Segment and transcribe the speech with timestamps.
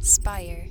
[0.00, 0.66] Spire.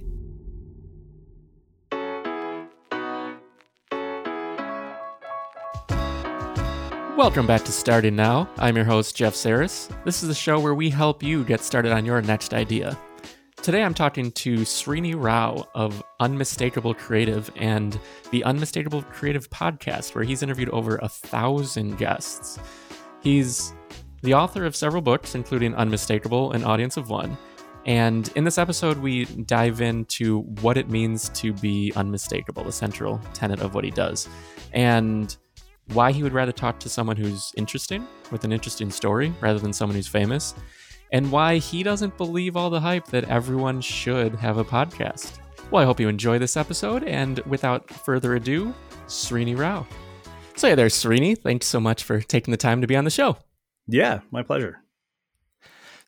[7.16, 8.50] Welcome back to Starting Now.
[8.58, 9.88] I'm your host, Jeff Saris.
[10.04, 12.98] This is the show where we help you get started on your next idea.
[13.62, 18.00] Today I'm talking to Srini Rao of Unmistakable Creative and
[18.32, 22.58] the Unmistakable Creative podcast, where he's interviewed over a thousand guests.
[23.22, 23.74] He's
[24.24, 27.38] the author of several books, including Unmistakable and Audience of One.
[27.90, 33.20] And in this episode, we dive into what it means to be unmistakable, the central
[33.34, 34.30] tenet of what he does,
[34.74, 35.36] and
[35.94, 39.74] why he would rather talk to someone who's interesting with an interesting story rather than
[39.74, 40.54] someone who's famous,
[41.12, 45.40] and why he doesn't believe all the hype that everyone should have a podcast.
[45.72, 48.72] Well, I hope you enjoy this episode, and without further ado,
[49.08, 49.88] Srini Rao.
[50.58, 51.36] So, yeah, there's Srini.
[51.36, 53.38] Thanks so much for taking the time to be on the show.
[53.88, 54.84] Yeah, my pleasure.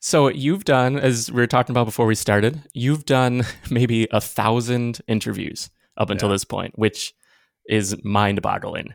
[0.04, 4.20] So, you've done, as we were talking about before we started, you've done maybe a
[4.20, 6.34] thousand interviews up until Yeah.
[6.34, 7.14] this point, which
[7.68, 8.94] is mind boggling.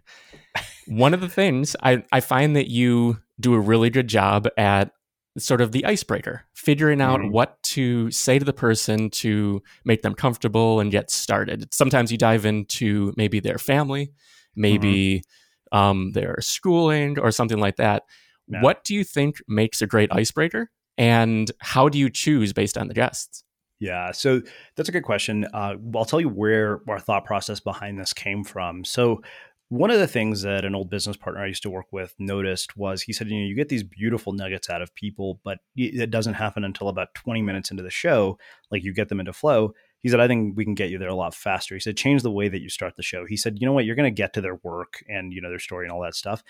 [0.88, 4.92] One of the things I, I find that you do a really good job at
[5.38, 7.32] sort of the icebreaker, figuring out Mhm.
[7.32, 11.73] what to say to the person to make them comfortable and get started.
[11.73, 14.12] Sometimes you dive into maybe their family,
[14.58, 15.23] maybe
[15.72, 18.04] um, their schooling or something like that.
[18.48, 20.70] What do you think makes a great icebreaker?
[20.98, 23.44] And how do you choose based on the guests?
[23.80, 24.42] Yeah, so
[24.76, 25.45] that's a good question.
[25.54, 28.84] Uh, I'll tell you where our thought process behind this came from.
[28.84, 29.22] So,
[29.70, 32.78] one of the things that an old business partner I used to work with noticed
[32.78, 36.09] was he said, you know, you get these beautiful nuggets out of people, but it
[36.09, 38.38] doesn't happen until about 20 minutes into the show.
[38.72, 39.73] Like you get them into flow.
[40.02, 41.76] He said, I think we can get you there a lot faster.
[41.76, 43.26] He said, change the way that you start the show.
[43.26, 45.50] He said, you know what, you're going to get to their work and, you know,
[45.50, 46.44] their story and all that stuff.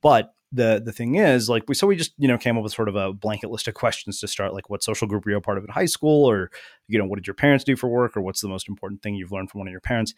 [0.00, 2.72] But the the thing is, like we so we just, you know, came up with
[2.72, 5.36] sort of a blanket list of questions to start, like what social group were you
[5.38, 6.50] a part of in high school, or,
[6.88, 9.14] you know, what did your parents do for work, or what's the most important thing
[9.14, 10.14] you've learned from one of your parents?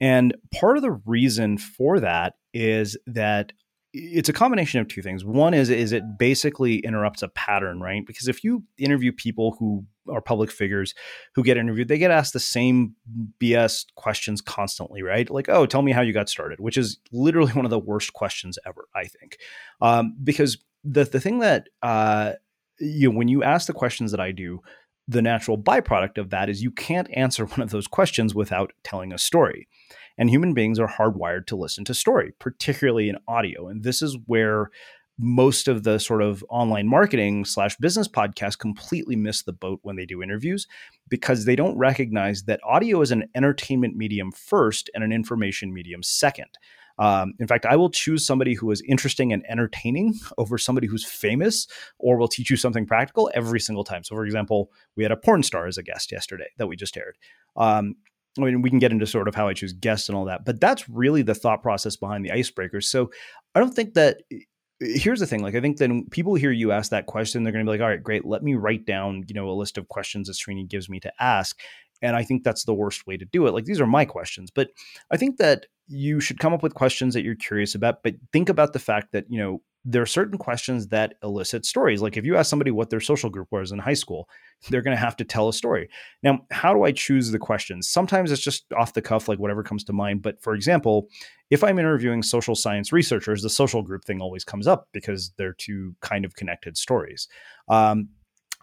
[0.00, 3.52] And part of the reason for that is that
[3.92, 5.24] it's a combination of two things.
[5.24, 8.04] One is is it basically interrupts a pattern, right?
[8.06, 10.94] Because if you interview people who are public figures
[11.34, 12.94] who get interviewed, they get asked the same
[13.40, 15.28] BS questions constantly, right?
[15.30, 18.12] Like, oh, tell me how you got started, which is literally one of the worst
[18.12, 19.38] questions ever, I think,
[19.80, 22.32] um, because the the thing that uh,
[22.78, 24.60] you know, when you ask the questions that I do,
[25.08, 29.12] the natural byproduct of that is you can't answer one of those questions without telling
[29.12, 29.68] a story.
[30.18, 33.68] And human beings are hardwired to listen to story, particularly in audio.
[33.68, 34.70] And this is where
[35.18, 39.96] most of the sort of online marketing slash business podcasts completely miss the boat when
[39.96, 40.66] they do interviews
[41.08, 46.02] because they don't recognize that audio is an entertainment medium first and an information medium
[46.02, 46.58] second.
[46.98, 51.04] Um, in fact, I will choose somebody who is interesting and entertaining over somebody who's
[51.04, 51.66] famous
[51.98, 54.04] or will teach you something practical every single time.
[54.04, 56.96] So, for example, we had a porn star as a guest yesterday that we just
[56.96, 57.16] aired.
[57.56, 57.96] Um,
[58.36, 60.44] I mean, we can get into sort of how I choose guests and all that,
[60.44, 62.84] but that's really the thought process behind the icebreakers.
[62.84, 63.10] So,
[63.54, 64.18] I don't think that.
[64.32, 64.38] Eh,
[64.80, 67.64] here's the thing: like, I think then people hear you ask that question, they're going
[67.64, 68.24] to be like, "All right, great.
[68.24, 71.12] Let me write down, you know, a list of questions that Srini gives me to
[71.20, 71.58] ask."
[72.00, 73.52] And I think that's the worst way to do it.
[73.52, 74.68] Like, these are my questions, but
[75.10, 78.48] I think that you should come up with questions that you're curious about, but think
[78.48, 82.02] about the fact that, you know, there are certain questions that elicit stories.
[82.02, 84.28] Like if you ask somebody what their social group was in high school,
[84.68, 85.88] they're going to have to tell a story.
[86.22, 87.88] Now, how do I choose the questions?
[87.88, 90.20] Sometimes it's just off the cuff, like whatever comes to mind.
[90.20, 91.08] But for example,
[91.48, 95.54] if I'm interviewing social science researchers, the social group thing always comes up because they're
[95.54, 97.26] two kind of connected stories.
[97.68, 98.10] Um,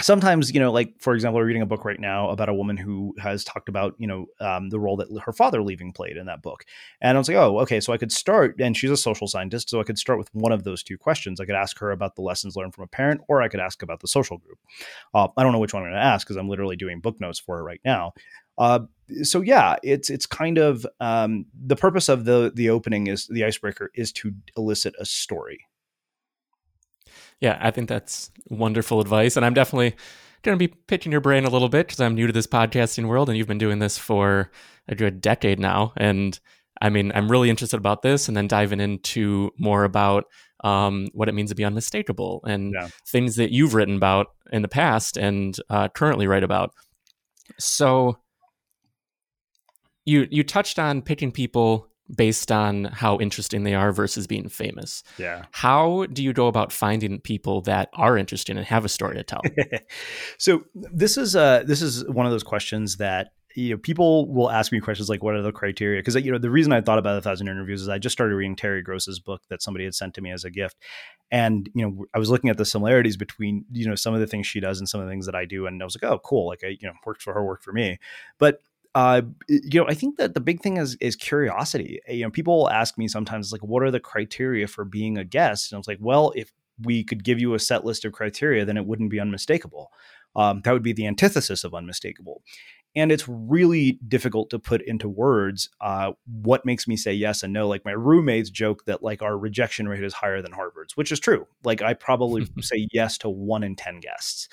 [0.01, 2.75] sometimes you know like for example we're reading a book right now about a woman
[2.75, 6.25] who has talked about you know um, the role that her father leaving played in
[6.25, 6.65] that book.
[7.01, 9.69] And i was like oh okay so i could start and she's a social scientist
[9.69, 11.39] so i could start with one of those two questions.
[11.39, 13.81] I could ask her about the lessons learned from a parent or i could ask
[13.81, 14.59] about the social group.
[15.13, 17.19] Uh, i don't know which one i'm going to ask because i'm literally doing book
[17.21, 18.13] notes for her right now.
[18.57, 18.79] Uh,
[19.23, 23.43] so yeah it's it's kind of um, the purpose of the the opening is the
[23.45, 25.67] icebreaker is to elicit a story
[27.41, 29.35] Yeah, I think that's wonderful advice.
[29.35, 29.95] And I'm definitely
[30.43, 33.07] going to be picking your brain a little bit because I'm new to this podcasting
[33.07, 34.51] world and you've been doing this for
[34.87, 35.93] a good decade now.
[35.97, 36.39] And
[36.81, 40.25] I mean, I'm really interested about this and then diving into more about
[40.63, 42.87] um, what it means to be unmistakable and Yeah.
[43.07, 46.71] things that you've written about in the past and uh, currently write about.
[47.59, 48.17] So
[50.05, 55.03] you you touched on picking people based on how interesting they are versus being famous.
[55.17, 59.15] yeah How do you go about finding people that are interesting and have a story
[59.15, 59.41] to tell?
[60.37, 64.51] so this is uh this is one of those questions that you know, people will
[64.51, 66.99] ask me questions like, "What are the criteria?" Because you know, the reason I thought
[66.99, 69.95] about a thousand interviews is I just started reading Terry Gross's book that somebody had
[69.95, 70.77] sent to me as a gift,
[71.31, 74.27] and you know, I was looking at the similarities between you know some of the
[74.27, 76.11] things she does and some of the things that I do, and I was like,
[76.11, 77.97] "Oh, cool!" Like, I you know, works for her, worked for me,
[78.39, 78.59] but
[78.95, 81.99] uh, you know, I think that the big thing is is curiosity.
[82.07, 85.71] You know, people ask me sometimes like, "What are the criteria for being a guest?"
[85.71, 86.51] And I was like, "Well, if
[86.81, 89.91] we could give you a set list of criteria, then it wouldn't be unmistakable."
[90.35, 92.41] Um, that would be the antithesis of unmistakable
[92.95, 97.53] and it's really difficult to put into words uh, what makes me say yes and
[97.53, 101.11] no like my roommates joke that like our rejection rate is higher than harvard's which
[101.11, 104.47] is true like i probably say yes to one in ten guests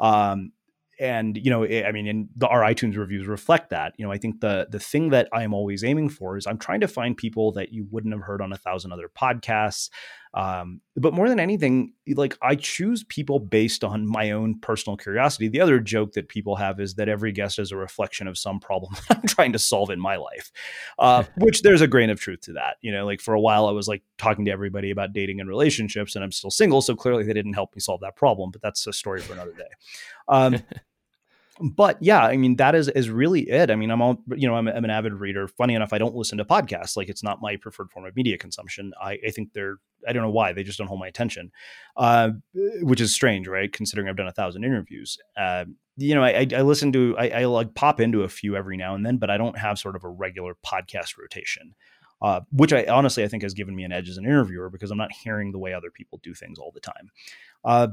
[0.00, 0.52] um,
[0.98, 3.94] and you know i mean and the, our itunes reviews reflect that.
[3.96, 6.80] You know i think the the thing that i'm always aiming for is i'm trying
[6.80, 9.90] to find people that you wouldn't have heard on a thousand other podcasts.
[10.34, 15.48] Um, but more than anything like i choose people based on my own personal curiosity.
[15.48, 18.60] The other joke that people have is that every guest is a reflection of some
[18.60, 20.52] problem i'm trying to solve in my life
[20.98, 22.76] uh, which there's a grain of truth to that.
[22.82, 25.48] You know like for a while i was like talking to everybody about dating and
[25.48, 28.60] relationships and i'm still single so clearly they didn't help me solve that problem but
[28.60, 29.68] that's a story for another day.
[30.28, 30.62] Um,
[31.60, 33.70] but yeah, I mean that is is really it.
[33.70, 35.48] I mean, I'm all you know, I'm, I'm, an avid reader.
[35.48, 36.96] Funny enough, I don't listen to podcasts.
[36.96, 38.92] Like it's not my preferred form of media consumption.
[39.00, 39.76] I, I think they're
[40.06, 41.50] I don't know why they just don't hold my attention,
[41.96, 42.30] uh,
[42.82, 43.72] which is strange, right?
[43.72, 45.18] Considering I've done a thousand interviews.
[45.36, 45.64] Uh,
[45.96, 48.94] you know, I, I listen to I, I, like pop into a few every now
[48.94, 51.74] and then, but I don't have sort of a regular podcast rotation.
[52.20, 54.90] Uh, which I honestly I think has given me an edge as an interviewer because
[54.90, 57.12] I'm not hearing the way other people do things all the time.
[57.64, 57.88] Uh,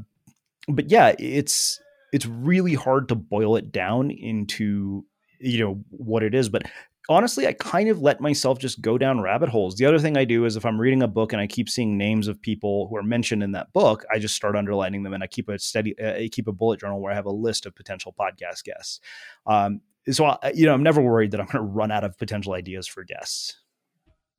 [0.68, 1.80] but yeah, it's
[2.16, 5.06] it's really hard to boil it down into
[5.42, 6.64] you know what it is but
[7.10, 9.76] honestly i kind of let myself just go down rabbit holes.
[9.76, 11.98] The other thing i do is if i'm reading a book and i keep seeing
[11.98, 15.22] names of people who are mentioned in that book i just start underlining them and
[15.22, 17.66] i keep a steady uh, i keep a bullet journal where i have a list
[17.66, 19.02] of potential podcast guests.
[19.46, 22.18] Um, so I, you know i'm never worried that i'm going to run out of
[22.18, 23.60] potential ideas for guests.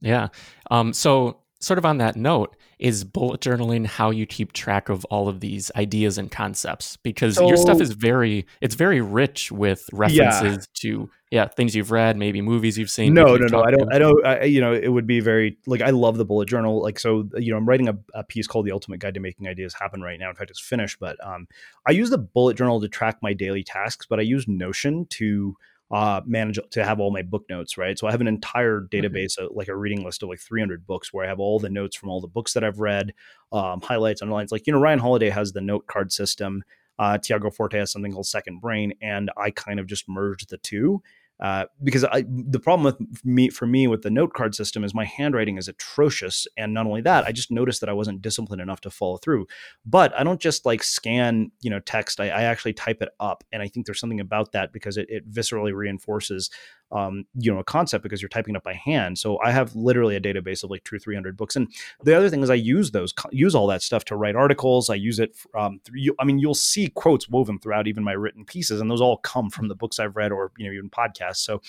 [0.00, 0.28] Yeah.
[0.70, 5.04] Um, so sort of on that note, is bullet journaling how you keep track of
[5.06, 6.96] all of these ideas and concepts?
[6.98, 10.80] Because so, your stuff is very, it's very rich with references yeah.
[10.80, 13.14] to yeah things you've read, maybe movies you've seen.
[13.14, 13.62] No, no, no.
[13.62, 13.92] I don't.
[13.92, 14.26] I don't.
[14.26, 16.82] I, you know, it would be very like I love the bullet journal.
[16.82, 19.48] Like so, you know, I'm writing a, a piece called "The Ultimate Guide to Making
[19.48, 20.30] Ideas Happen" right now.
[20.30, 20.98] In fact, it's finished.
[21.00, 21.48] But um,
[21.86, 25.56] I use the bullet journal to track my daily tasks, but I use Notion to
[25.90, 27.98] uh, manage to have all my book notes, right?
[27.98, 29.56] So I have an entire database, mm-hmm.
[29.56, 32.10] like a reading list of like 300 books, where I have all the notes from
[32.10, 33.14] all the books that I've read,
[33.52, 34.50] um, highlights, underlines.
[34.50, 36.64] Like you know, Ryan Holiday has the note card system.
[36.98, 40.58] Uh, Tiago Forte has something called Second Brain, and I kind of just merged the
[40.58, 41.02] two
[41.38, 44.94] uh, because I, the problem with me for me with the note card system is
[44.94, 48.62] my handwriting is atrocious, and not only that, I just noticed that I wasn't disciplined
[48.62, 49.46] enough to follow through.
[49.84, 52.20] But I don't just like scan, you know, text.
[52.20, 55.06] I, I actually type it up, and I think there's something about that because it,
[55.10, 56.50] it viscerally reinforces
[56.92, 59.18] um, you know, a concept because you're typing it up by hand.
[59.18, 61.56] So I have literally a database of like two or three hundred books.
[61.56, 61.72] And
[62.02, 64.88] the other thing is I use those, use all that stuff to write articles.
[64.88, 65.36] I use it.
[65.58, 69.00] Um, through, I mean, you'll see quotes woven throughout even my written pieces, and those
[69.00, 71.38] all come from the books I've read or you know even podcasts.
[71.38, 71.60] So,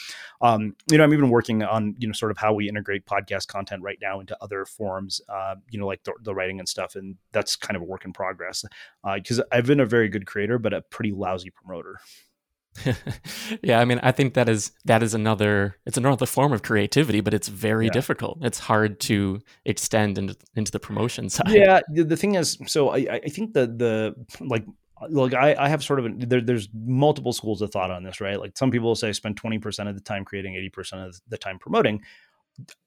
[0.42, 3.48] um, you know, I'm even working on you know sort of how we integrate podcast
[3.48, 5.22] content right now into other forms.
[5.30, 8.06] Uh, you know, like the, the, writing and stuff, and that's kind of a work
[8.06, 8.64] in progress
[9.16, 12.00] because uh, I've been a very good creator, but a pretty lousy promoter.
[13.64, 17.22] yeah, I mean, I think that is that is another it's another form of creativity,
[17.22, 17.92] but it's very yeah.
[17.92, 18.40] difficult.
[18.42, 21.50] It's hard to extend into into the promotion side.
[21.50, 24.16] Yeah, the, the thing is, so I I think the the
[24.46, 24.66] like
[25.10, 28.20] like I, I have sort of a, there, there's multiple schools of thought on this,
[28.20, 28.40] right?
[28.40, 32.02] Like some people say spend 20% of the time creating, 80% of the time promoting.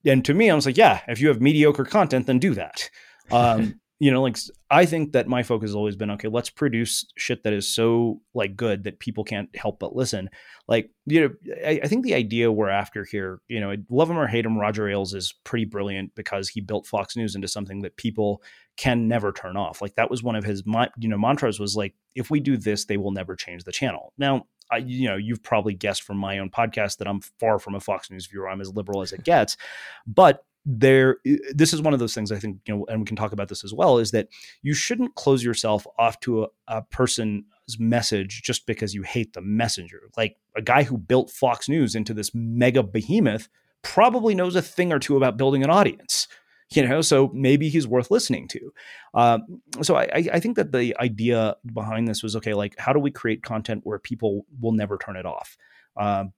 [0.05, 2.91] And to me, I was like, yeah, if you have mediocre content, then do that.
[3.31, 4.38] Um, you know, like
[4.71, 8.23] I think that my focus has always been okay, let's produce shit that is so
[8.33, 10.30] like good that people can't help but listen.
[10.66, 14.19] Like, you know, I, I think the idea we're after here, you know, love him
[14.19, 17.83] or hate him, Roger Ailes is pretty brilliant because he built Fox News into something
[17.83, 18.42] that people
[18.78, 19.83] can never turn off.
[19.83, 20.62] Like that was one of his,
[20.97, 24.14] you know, mantras was like, if we do this, they will never change the channel.
[24.16, 27.75] Now, I, you know, you've probably guessed from my own podcast that I'm far from
[27.75, 28.49] a Fox News viewer.
[28.49, 29.59] I'm as liberal as it gets,
[30.07, 31.17] but there
[31.55, 33.49] this is one of those things i think you know and we can talk about
[33.49, 34.29] this as well is that
[34.62, 37.45] you shouldn't close yourself off to a, a person's
[37.79, 40.02] message just because you hate the messenger.
[40.17, 43.49] Like a guy who built fox news into this mega behemoth
[43.83, 46.29] probably knows a thing or two about building an audience
[46.73, 48.73] you know so maybe he's worth listening to.
[49.14, 53.00] Um, so I, I think that the idea behind this was okay like how do
[53.00, 55.57] we create content where people will never turn it off?
[55.97, 56.33] Um,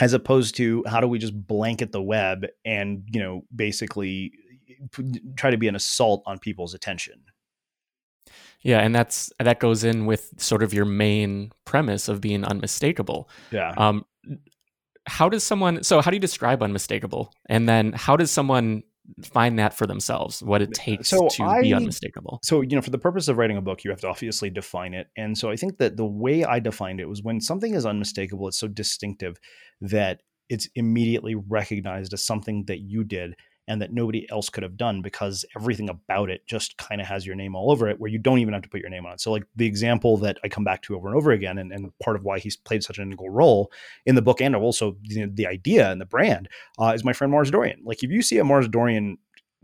[0.00, 4.32] as opposed to how do we just blanket the web and you know basically
[5.36, 7.22] try to be an assault on people's attention?
[8.62, 13.28] Yeah and that's that goes in with sort of your main premise of being unmistakable.
[13.50, 13.74] Yeah.
[13.76, 14.04] Um
[15.06, 17.32] how does someone so how do you describe unmistakable?
[17.46, 18.82] And then how does someone
[19.22, 22.40] find that for themselves what it takes so to I, be unmistakable.
[22.42, 24.94] so you know for the purpose of writing a book you have to obviously define
[24.94, 25.08] it.
[25.16, 28.48] And so i think that the way i defined it was when something is unmistakable
[28.48, 29.38] it's so distinctive
[29.80, 33.34] that it's immediately recognized as something that you did
[33.70, 37.24] and that nobody else could have done because everything about it just kind of has
[37.24, 39.12] your name all over it where you don't even have to put your name on
[39.12, 39.20] it.
[39.20, 41.96] So like the example that I come back to over and over again and, and
[42.00, 43.70] part of why he's played such an integral role
[44.06, 46.48] in the book and also you know, the idea and the brand
[46.80, 47.80] uh, is my friend Mars Dorian.
[47.84, 49.18] Like if you see a Mars Dorian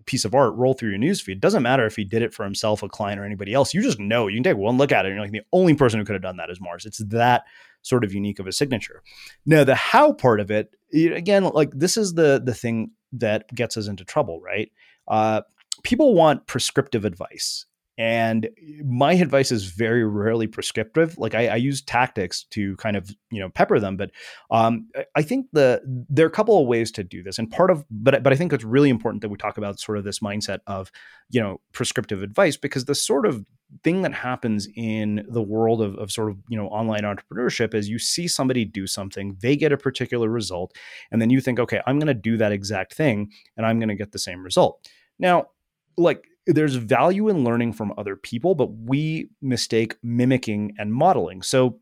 [0.04, 1.40] piece of art roll through your newsfeed.
[1.40, 3.74] Doesn't matter if he did it for himself, a client, or anybody else.
[3.74, 4.28] You just know.
[4.28, 6.14] You can take one look at it, and you're like, the only person who could
[6.14, 6.86] have done that is Mars.
[6.86, 7.42] It's that
[7.82, 9.02] sort of unique of a signature.
[9.44, 13.76] Now, the how part of it, again, like this is the the thing that gets
[13.76, 14.70] us into trouble, right?
[15.08, 15.42] Uh,
[15.82, 17.66] people want prescriptive advice.
[17.98, 18.50] And
[18.84, 21.16] my advice is very rarely prescriptive.
[21.16, 24.10] Like I, I, use tactics to kind of you know pepper them, but
[24.50, 25.80] um, I think the
[26.10, 27.38] there are a couple of ways to do this.
[27.38, 29.96] And part of but but I think it's really important that we talk about sort
[29.96, 30.92] of this mindset of
[31.30, 33.46] you know prescriptive advice because the sort of
[33.82, 37.88] thing that happens in the world of, of sort of you know online entrepreneurship is
[37.88, 40.74] you see somebody do something, they get a particular result,
[41.10, 43.88] and then you think, okay, I'm going to do that exact thing, and I'm going
[43.88, 44.88] to get the same result.
[45.18, 45.48] Now,
[45.96, 51.42] like there's value in learning from other people, but we mistake mimicking and modeling.
[51.42, 51.80] So,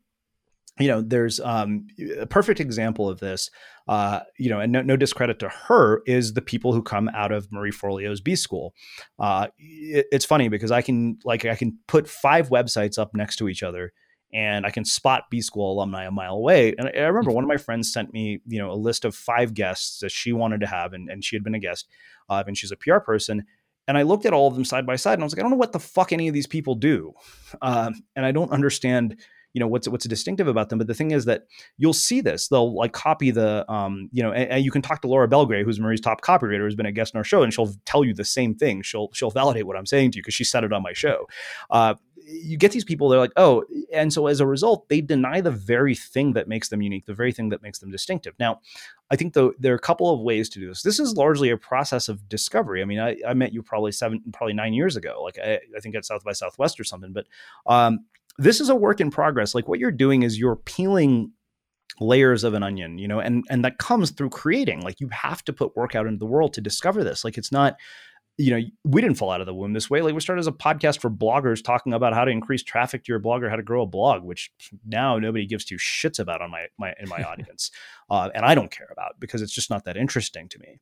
[0.78, 1.86] you know, there's um,
[2.18, 3.50] a perfect example of this.
[3.86, 7.30] Uh, you know, and no, no, discredit to her is the people who come out
[7.30, 8.74] of Marie Forleo's B School.
[9.18, 13.36] Uh, it, it's funny because I can like I can put five websites up next
[13.36, 13.92] to each other,
[14.32, 16.74] and I can spot B School alumni a mile away.
[16.78, 19.14] And I, I remember one of my friends sent me, you know, a list of
[19.14, 21.86] five guests that she wanted to have, and, and she had been a guest,
[22.30, 23.44] uh, and she's a PR person
[23.86, 25.42] and I looked at all of them side by side, and I was like, I
[25.42, 27.12] don't know what the fuck any of these people do,
[27.62, 29.20] um, and I don't understand,
[29.54, 30.78] you know, what's what's distinctive about them.
[30.78, 31.44] But the thing is that
[31.78, 35.00] you'll see this; they'll like copy the, um, you know, and, and, you can talk
[35.02, 37.54] to Laura Belgray, who's Marie's top copywriter, who's been a guest on our show, and
[37.54, 38.82] she'll tell you the same thing.
[38.82, 41.28] She'll she'll validate what I'm saying to you because she said it on my show.
[41.70, 41.94] Uh,
[42.26, 45.50] you get these people, they're like, oh, and so as a result, they deny the
[45.50, 48.34] very thing that makes them unique, the very thing that makes them distinctive.
[48.38, 48.60] Now,
[49.10, 50.82] I think though there are a couple of ways to do this.
[50.82, 52.80] This is largely a process of discovery.
[52.80, 55.80] I mean, I, I met you probably seven, probably nine years ago, like I, I
[55.80, 57.12] think at South by Southwest or something.
[57.12, 57.26] But
[57.66, 58.06] um,
[58.38, 59.54] this is a work in progress.
[59.54, 61.32] Like what you're doing is you're peeling
[62.00, 65.44] layers of an onion you know and and that comes through creating like you have
[65.44, 67.76] to put work out into the world to discover this like it's not
[68.36, 70.02] you know, we didn't fall out of the womb this way.
[70.02, 73.12] Like we started as a podcast for bloggers talking about how to increase traffic to
[73.12, 74.50] your blog or how to grow a blog, which
[74.84, 77.70] now nobody gives two shits about on my, my in my audience,
[78.10, 80.80] uh, and I don't care about because it's just not that interesting to me.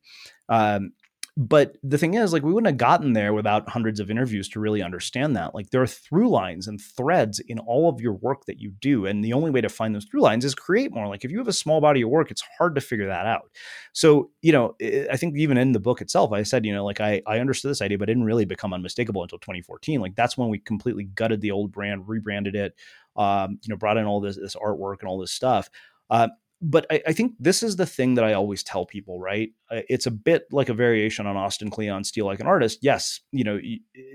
[0.49, 0.93] Um,
[1.35, 4.59] but the thing is, like, we wouldn't have gotten there without hundreds of interviews to
[4.59, 5.55] really understand that.
[5.55, 9.07] Like, there are through lines and threads in all of your work that you do.
[9.07, 11.07] And the only way to find those through lines is create more.
[11.07, 13.49] Like, if you have a small body of work, it's hard to figure that out.
[13.93, 14.75] So, you know,
[15.11, 17.71] I think even in the book itself, I said, you know, like, I, I understood
[17.71, 20.01] this idea, but didn't really become unmistakable until 2014.
[20.01, 22.75] Like, that's when we completely gutted the old brand, rebranded it,
[23.15, 25.67] um, you know, brought in all this, this artwork and all this stuff.
[26.11, 26.27] Uh,
[26.63, 29.51] but I, I, think this is the thing that I always tell people, right?
[29.69, 32.79] Uh, it's a bit like a variation on Austin Kleon, Steal Like an Artist.
[32.81, 33.59] Yes, you know,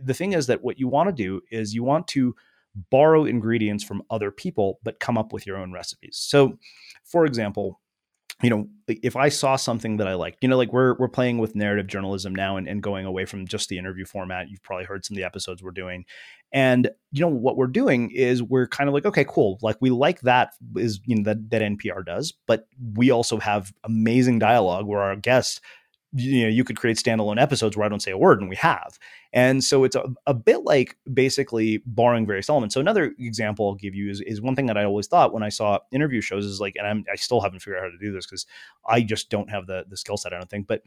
[0.02, 2.34] the thing is that what you want to do is you want to
[2.90, 6.16] borrow ingredients from other people, but come up with your own recipes.
[6.20, 6.58] So,
[7.04, 7.80] for example,
[8.42, 11.38] you know, if I saw something that I liked, you know, like we're we're playing
[11.38, 14.48] with narrative journalism now and, and going away from just the interview format.
[14.48, 16.04] You've probably heard some of the episodes we're doing.
[16.52, 19.58] And you know what we're doing is we're kind of like, okay, cool.
[19.62, 23.72] Like we like that is you know that that NPR does, but we also have
[23.84, 25.60] amazing dialogue where our guests
[26.14, 28.56] you know you could create standalone episodes where i don't say a word and we
[28.56, 28.98] have
[29.34, 33.74] and so it's a, a bit like basically borrowing various elements so another example i'll
[33.74, 36.46] give you is, is one thing that i always thought when i saw interview shows
[36.46, 38.46] is like and I'm, i still haven't figured out how to do this because
[38.88, 40.80] i just don't have the, the skill set i don't think but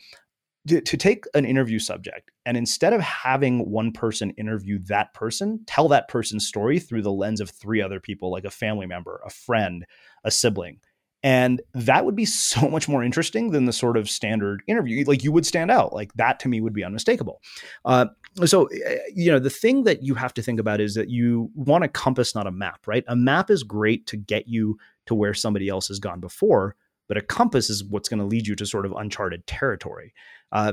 [0.68, 5.88] to, take an interview subject and instead of having one person interview that person tell
[5.88, 9.30] that person's story through the lens of three other people like a family member a
[9.30, 9.86] friend
[10.24, 10.80] a sibling
[11.24, 15.04] and that would be so much more interesting than the sort of standard interview.
[15.06, 15.94] Like you would stand out.
[15.94, 17.42] Like that to me would be unmistakable.
[17.86, 18.08] Uh,
[18.46, 21.52] so, eh, you know, the thing that you have to think about is that you
[21.54, 23.04] want a compass, not a map, right?
[23.08, 24.78] A map is great to get you
[25.08, 26.76] to where somebody else has gone before,
[27.12, 30.14] but a compass is what's going to lead you to sort of uncharted territory.
[30.54, 30.72] Uh,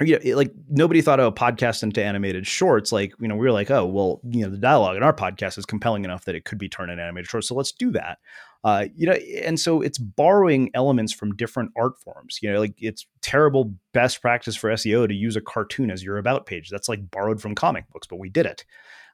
[0.00, 2.92] you know, like nobody thought of a podcast into animated shorts.
[2.92, 5.58] Like, you know, we were like, oh, well, you know, the dialogue in our podcast
[5.58, 7.48] is compelling enough that it could be turned into animated shorts.
[7.48, 8.18] So let's do that.
[8.62, 12.38] Uh, you know, and so it's borrowing elements from different art forms.
[12.40, 16.18] You know, like it's terrible best practice for SEO to use a cartoon as your
[16.18, 16.70] about page.
[16.70, 18.64] That's like borrowed from comic books, but we did it.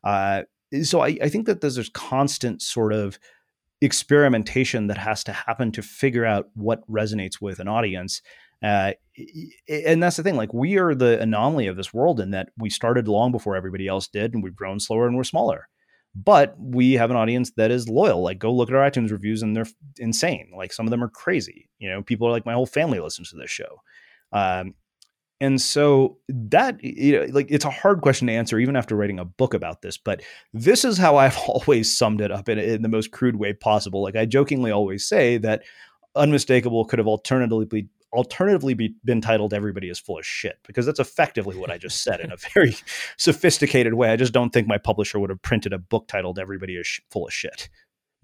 [0.04, 0.42] Uh,
[0.82, 3.18] so I, I think that there's this constant sort of
[3.81, 8.23] experimentation that has to happen to figure out what resonates with an audience.
[8.62, 8.93] Uh,
[9.69, 10.37] and that's the thing.
[10.37, 13.87] Like we are the anomaly of this world in that we started long before everybody
[13.87, 15.69] else did, and we've grown slower and we're smaller.
[16.16, 18.23] But we have an audience that is loyal.
[18.23, 19.66] Like go look at our iTunes reviews, and they're
[19.99, 20.50] insane.
[20.57, 21.69] Like some of them are crazy.
[21.78, 23.81] You know, people are like my whole family listens to this show.
[24.33, 24.75] Um,
[25.41, 29.19] and so that you know, like it's a hard question to answer even after writing
[29.19, 30.23] a book about this, but
[30.53, 34.03] this is how I've always summed it up in, in the most crude way possible.
[34.03, 35.62] Like I jokingly always say that
[36.14, 41.00] unmistakable could have alternatively alternatively be, been titled everybody is full of shit because that's
[41.00, 42.76] effectively what i just said in a very
[43.17, 46.76] sophisticated way i just don't think my publisher would have printed a book titled everybody
[46.76, 47.69] is sh- full of shit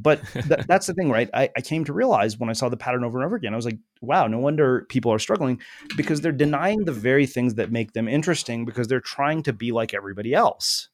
[0.00, 1.28] but th- that's the thing, right?
[1.34, 3.56] I, I, came to realize when I saw the pattern over and over again, I
[3.56, 5.60] was like, wow, no wonder people are struggling
[5.96, 9.72] because they're denying the very things that make them interesting because they're trying to be
[9.72, 10.88] like everybody else.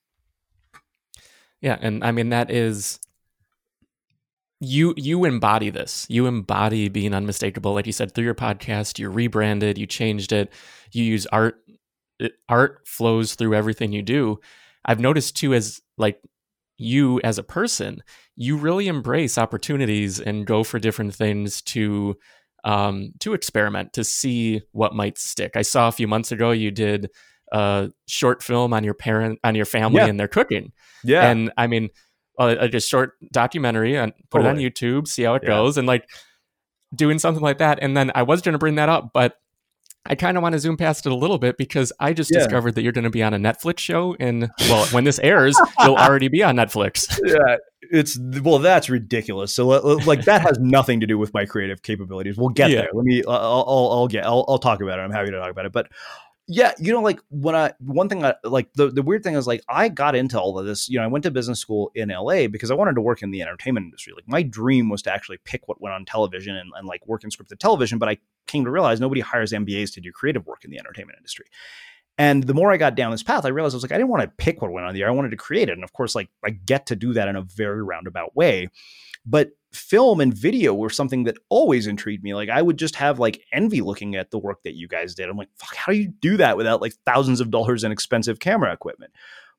[1.61, 1.79] Yeah.
[1.81, 2.99] And I mean, that is.
[4.59, 6.07] You you embody this.
[6.09, 8.99] You embody being unmistakable, like you said through your podcast.
[8.99, 9.77] You rebranded.
[9.77, 10.51] You changed it.
[10.93, 11.57] You use art.
[12.19, 14.41] It, art flows through everything you do.
[14.83, 16.23] I've noticed too, as like
[16.79, 18.03] you as a person,
[18.37, 22.16] you really embrace opportunities and go for different things to
[22.64, 25.57] um, to experiment to see what might stick.
[25.57, 27.11] I saw a few months ago you did
[27.52, 30.07] a short film on your parent on your family yeah.
[30.07, 30.73] and their cooking.
[31.05, 31.90] Yeah, and I mean,
[32.38, 34.64] a, a short documentary and put totally.
[34.64, 35.50] it on YouTube, see how it yeah.
[35.50, 36.09] goes, and like
[36.95, 37.78] doing something like that.
[37.81, 39.37] And then I was going to bring that up, but
[40.09, 42.41] I kind of want to zoom past it a little bit because I just yeah.
[42.41, 44.17] discovered that you're going to be on a Netflix show.
[44.19, 47.19] And well, when this airs, you'll already be on Netflix.
[47.25, 49.55] Yeah, it's well, that's ridiculous.
[49.55, 52.37] So like that has nothing to do with my creative capabilities.
[52.37, 52.83] We'll get yeah.
[52.83, 52.91] there.
[52.93, 53.23] Let me.
[53.27, 54.25] I'll, I'll, I'll get.
[54.25, 55.03] I'll, I'll talk about it.
[55.03, 55.73] I'm happy to talk about it.
[55.73, 55.89] But
[56.49, 59.49] yeah, you know, like when I one thing I like the, the weird thing is
[59.49, 62.11] like I got into all of this, you know, I went to business school in
[62.11, 64.13] LA because I wanted to work in the entertainment industry.
[64.15, 67.25] Like my dream was to actually pick what went on television and, and like work
[67.25, 70.65] in scripted television, but I came to realize nobody hires MBAs to do creative work
[70.65, 71.47] in the entertainment industry.
[72.19, 74.09] And the more I got down this path, I realized I was like, I didn't
[74.09, 75.09] want to pick what went on the air.
[75.09, 75.73] I wanted to create it.
[75.73, 78.69] And of course, like I get to do that in a very roundabout way.
[79.26, 82.35] But film and video were something that always intrigued me.
[82.35, 85.28] Like I would just have like envy looking at the work that you guys did.
[85.28, 88.39] I'm like, fuck, how do you do that without like thousands of dollars in expensive
[88.39, 89.13] camera equipment?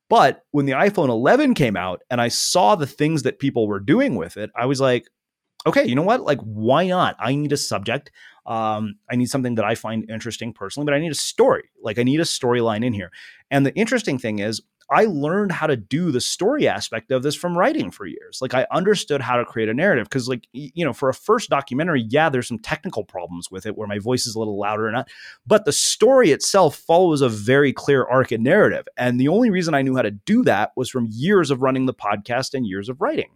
[0.10, 3.80] But when the iPhone 11 came out and I saw the things that people were
[3.80, 5.08] doing with it, I was like,
[5.66, 6.22] okay, you know what?
[6.22, 7.16] Like, why not?
[7.20, 8.12] I need a subject.
[8.48, 11.70] Um, I need something that I find interesting personally, but I need a story.
[11.82, 13.12] Like, I need a storyline in here.
[13.52, 17.36] And the interesting thing is, I learned how to do the story aspect of this
[17.36, 18.40] from writing for years.
[18.42, 21.50] Like I understood how to create a narrative because, like, you know, for a first
[21.50, 24.88] documentary, yeah, there's some technical problems with it where my voice is a little louder
[24.88, 25.10] and not,
[25.46, 28.88] but the story itself follows a very clear arc and narrative.
[28.98, 31.86] And the only reason I knew how to do that was from years of running
[31.86, 33.30] the podcast and years of writing.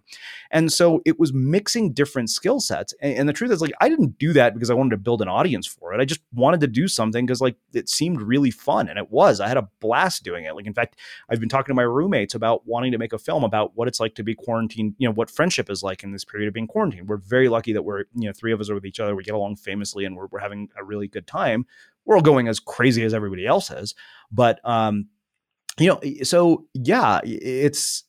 [0.52, 2.94] And so it was mixing different skill sets.
[3.02, 5.22] And, and the truth is, like, I didn't do that because I wanted to build
[5.22, 6.02] an audience for it.
[6.02, 9.40] I just wanted to do something because, like, it seemed really fun, and it was.
[9.40, 10.56] I had a blast doing it.
[10.56, 10.98] Like, in fact,
[11.30, 14.00] I've been talking to my roommates about wanting to make a film about what it's
[14.00, 16.68] like to be quarantined, you know, what friendship is like in this period of being
[16.68, 17.08] quarantined.
[17.08, 19.16] We're very lucky that we're, you know, three of us are with each other.
[19.16, 21.66] We get along famously and we're, we're having a really good time.
[22.06, 23.96] We're all going as crazy as everybody else is.
[24.32, 25.08] But, um,
[25.80, 28.04] you know, so yeah, it's,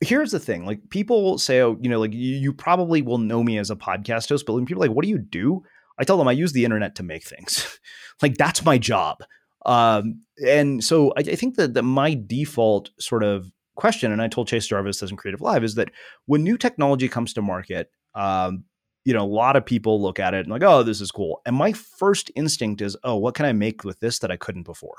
[0.00, 3.44] here's the thing like people say oh you know like you, you, probably will know
[3.44, 5.62] me as a podcast host but when people are like what do you do
[5.98, 7.78] i tell them i use the internet to make things
[8.22, 9.22] like that's my job
[9.66, 14.28] um, and so I, I think that, that my default sort of question, and I
[14.28, 15.90] told Chase Jarvis this in Creative Live, is that
[16.26, 18.64] when new technology comes to market, um,
[19.04, 21.40] you know, a lot of people look at it and like, oh, this is cool.
[21.46, 24.64] And my first instinct is, oh, what can I make with this that I couldn't
[24.64, 24.96] before?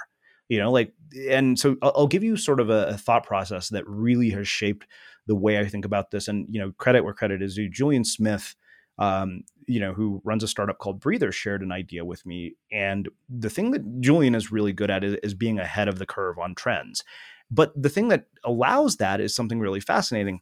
[0.49, 0.91] You know, like,
[1.29, 4.47] and so I'll, I'll give you sort of a, a, thought process that really has
[4.47, 4.85] shaped
[5.27, 6.27] the way I think about this.
[6.27, 7.69] And, you know, credit where credit is due.
[7.69, 8.55] Julian Smith
[8.97, 12.55] um, you know, who runs a startup called Breather, shared an idea with me.
[12.71, 16.05] And the thing that Julian is really good at is, is being ahead of the
[16.05, 17.03] curve on trends.
[17.49, 20.41] But the thing that allows that is something really fascinating.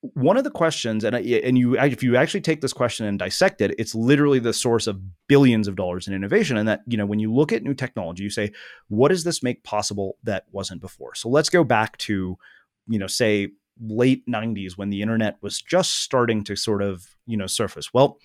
[0.00, 3.60] One of the questions, and and you, if you actually take this question and dissect
[3.60, 6.56] it, it's literally the source of billions of dollars in innovation.
[6.56, 8.52] And that you know, when you look at new technology, you say,
[8.88, 11.14] what does this make possible that wasn't before?
[11.16, 12.38] So let's go back to,
[12.86, 13.48] you know, say
[13.80, 17.92] late 90s when the internet was just starting to sort of, you know, surface.
[17.92, 18.18] Well,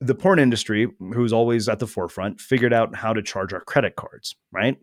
[0.00, 3.96] the porn industry, who's always at the forefront, figured out how to charge our credit
[3.96, 4.78] cards, right?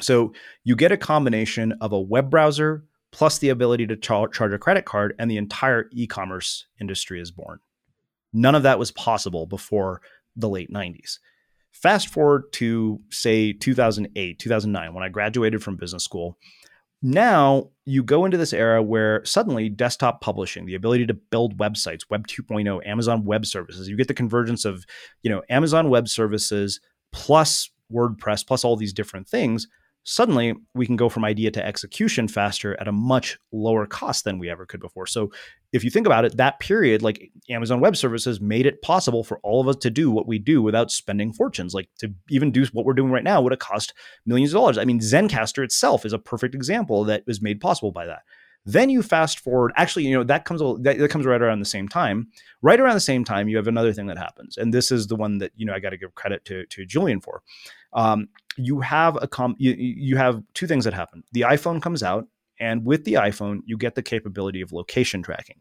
[0.00, 0.32] So
[0.64, 4.58] you get a combination of a web browser plus the ability to char- charge a
[4.58, 7.60] credit card, and the entire e commerce industry is born.
[8.32, 10.00] None of that was possible before
[10.34, 11.18] the late 90s.
[11.70, 16.38] Fast forward to, say, 2008, 2009, when I graduated from business school,
[17.02, 22.02] now you go into this era where suddenly desktop publishing the ability to build websites
[22.10, 24.84] web 2.0 amazon web services you get the convergence of
[25.22, 26.80] you know amazon web services
[27.12, 29.66] plus wordpress plus all these different things
[30.04, 34.38] suddenly we can go from idea to execution faster at a much lower cost than
[34.38, 35.06] we ever could before.
[35.06, 35.30] So
[35.72, 39.38] if you think about it, that period, like Amazon Web Services, made it possible for
[39.38, 41.72] all of us to do what we do without spending fortunes.
[41.72, 43.94] Like to even do what we're doing right now would have cost
[44.26, 44.76] millions of dollars.
[44.78, 48.22] I mean, Zencastr itself is a perfect example that was made possible by that.
[48.64, 49.72] Then you fast forward.
[49.76, 52.28] Actually, you know that comes that, that comes right around the same time.
[52.60, 55.16] Right around the same time, you have another thing that happens, and this is the
[55.16, 57.42] one that you know I got to give credit to to Julian for.
[57.92, 61.24] Um, you have a com- you, you have two things that happen.
[61.32, 65.56] The iPhone comes out, and with the iPhone, you get the capability of location tracking.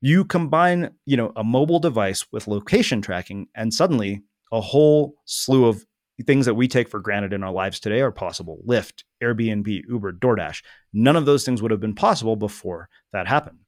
[0.00, 5.66] You combine, you know, a mobile device with location tracking, and suddenly a whole slew
[5.66, 5.84] of
[6.24, 8.60] things that we take for granted in our lives today are possible.
[8.66, 10.62] Lyft, Airbnb, Uber, DoorDash.
[10.92, 13.58] None of those things would have been possible before that happened.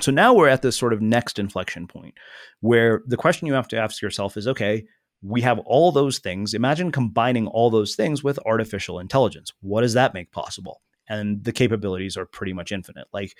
[0.00, 2.14] So now we're at this sort of next inflection point
[2.60, 4.84] where the question you have to ask yourself is okay,
[5.22, 6.54] we have all those things.
[6.54, 9.52] Imagine combining all those things with artificial intelligence.
[9.60, 10.82] What does that make possible?
[11.08, 13.06] And the capabilities are pretty much infinite.
[13.12, 13.34] Like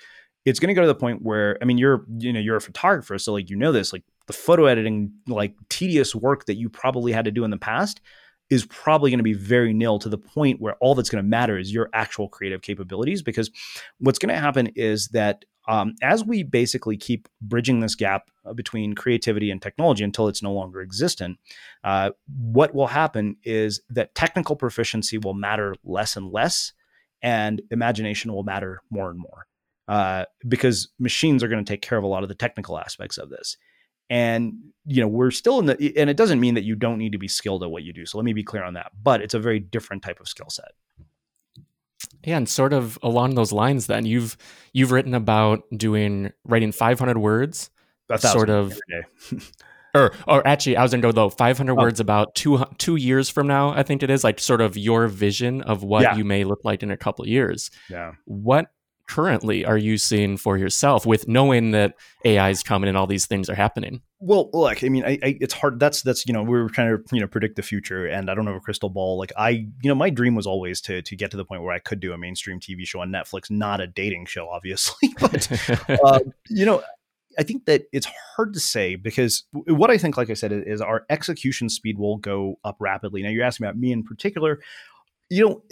[0.45, 2.61] it's going to go to the point where I mean you're you know you're a
[2.61, 6.69] photographer so like you know this like the photo editing like tedious work that you
[6.69, 8.01] probably had to do in the past
[8.49, 11.27] is probably going to be very nil to the point where all that's going to
[11.27, 13.51] matter is your actual creative capabilities because
[13.99, 18.53] what's going to happen is that um, as we basically keep bridging this gap uh,
[18.53, 21.37] between creativity and technology until it's no longer existent,
[21.83, 22.09] uh,
[22.41, 26.73] what will happen is that technical proficiency will matter less and less,
[27.21, 29.45] and imagination will matter more and more.
[29.87, 33.17] Uh, because machines are going to take care of a lot of the technical aspects
[33.17, 33.57] of this.
[34.11, 34.53] And
[34.85, 37.17] you know, we're still in the, and it doesn't mean that you don't need to
[37.17, 38.05] be skilled at what you do.
[38.05, 38.91] So let me be clear on that.
[39.01, 40.71] But it's a very different type of skill set.
[42.23, 44.37] Yeah, and sort of along those lines, then you've
[44.73, 47.69] you've written about doing writing 500 words,
[48.07, 48.77] that's sort of.
[49.99, 51.75] or, or actually, I was gonna go though 500 oh.
[51.75, 53.69] words about two two years from now.
[53.69, 56.15] I think it is like sort of your vision of what yeah.
[56.15, 57.71] you may look like in a couple years.
[57.89, 58.13] Yeah.
[58.25, 58.71] What
[59.09, 63.25] currently are you seeing for yourself with knowing that AI is coming and all these
[63.25, 64.01] things are happening?
[64.19, 65.79] Well, look, I mean, I, I, it's hard.
[65.79, 68.35] That's that's you know we were trying to you know predict the future, and I
[68.35, 69.17] don't have a crystal ball.
[69.17, 71.73] Like I, you know, my dream was always to to get to the point where
[71.73, 75.49] I could do a mainstream TV show on Netflix, not a dating show, obviously, but
[76.03, 76.83] uh, you know.
[77.37, 80.81] I think that it's hard to say because what I think, like I said, is
[80.81, 83.21] our execution speed will go up rapidly.
[83.21, 84.59] Now, you're asking about me in particular.
[85.29, 85.63] You know,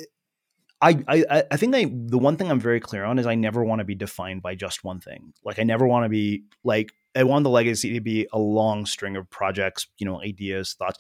[0.82, 3.64] I, I I think I the one thing I'm very clear on is I never
[3.64, 5.34] want to be defined by just one thing.
[5.44, 8.86] Like I never want to be like I want the legacy to be a long
[8.86, 11.00] string of projects, you know, ideas, thoughts.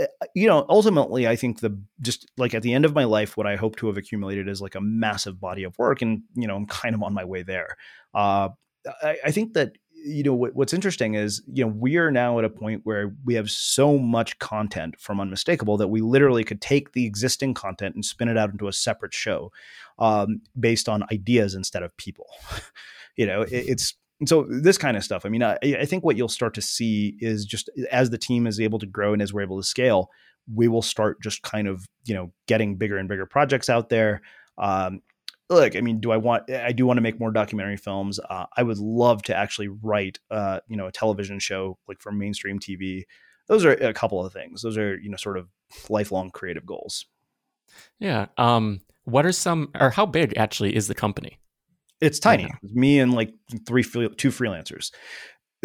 [0.00, 3.36] Eh, you know, ultimately, I think the just like at the end of my life,
[3.36, 6.48] what I hope to have accumulated is like a massive body of work, and you
[6.48, 7.76] know, I'm kind of on my way there.
[8.12, 8.48] Uh,
[9.02, 9.72] I, I think that
[10.04, 13.14] you know what, what's interesting is you know we are now at a point where
[13.24, 17.94] we have so much content from unmistakable that we literally could take the existing content
[17.94, 19.50] and spin it out into a separate show
[19.98, 22.26] um, based on ideas instead of people.
[23.16, 23.94] You know it, it's
[24.26, 27.16] so this kind of stuff i mean I, I think what you'll start to see
[27.20, 30.10] is just as the team is able to grow and as we're able to scale
[30.52, 34.20] we will start just kind of you know getting bigger and bigger projects out there
[34.58, 35.00] um,
[35.50, 36.50] look, I mean, do I want?
[36.50, 38.18] I do want to make more documentary films.
[38.18, 42.12] Uh, I would love to actually write, uh, you know, a television show like for
[42.12, 43.02] mainstream TV.
[43.46, 44.62] Those are a couple of things.
[44.62, 45.48] Those are you know sort of
[45.88, 47.06] lifelong creative goals.
[47.98, 48.26] Yeah.
[48.38, 48.80] Um.
[49.06, 51.38] What are some, or how big actually is the company?
[52.00, 52.48] It's tiny.
[52.62, 53.34] It's me and like
[53.66, 54.92] three, two freelancers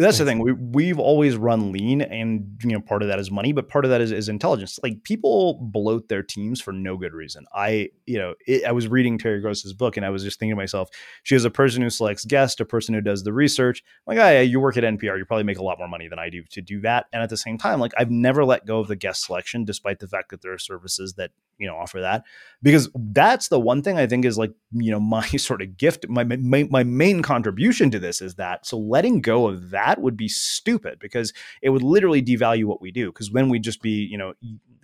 [0.04, 0.38] that's the thing.
[0.38, 3.84] We we've always run lean, and you know, part of that is money, but part
[3.84, 4.78] of that is, is intelligence.
[4.82, 7.44] Like people bloat their teams for no good reason.
[7.54, 10.52] I, you know, it, I was reading Terry Gross's book, and I was just thinking
[10.52, 10.88] to myself,
[11.22, 13.82] she has a person who selects guests, a person who does the research.
[14.06, 16.08] I'm like, oh, yeah, you work at NPR, you probably make a lot more money
[16.08, 17.06] than I do to do that.
[17.12, 19.98] And at the same time, like I've never let go of the guest selection, despite
[19.98, 22.24] the fact that there are services that you know offer that,
[22.62, 26.06] because that's the one thing I think is like you know my sort of gift,
[26.08, 28.66] my my, my main contribution to this is that.
[28.66, 32.80] So letting go of that that would be stupid because it would literally devalue what
[32.80, 33.06] we do.
[33.06, 34.34] Because then we'd just be, you know,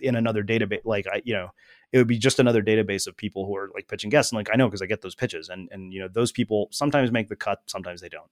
[0.01, 1.49] in another database, like I, you know,
[1.93, 4.33] it would be just another database of people who are like pitching guests.
[4.33, 6.67] And like I know because I get those pitches, and and you know those people
[6.71, 8.29] sometimes make the cut, sometimes they don't.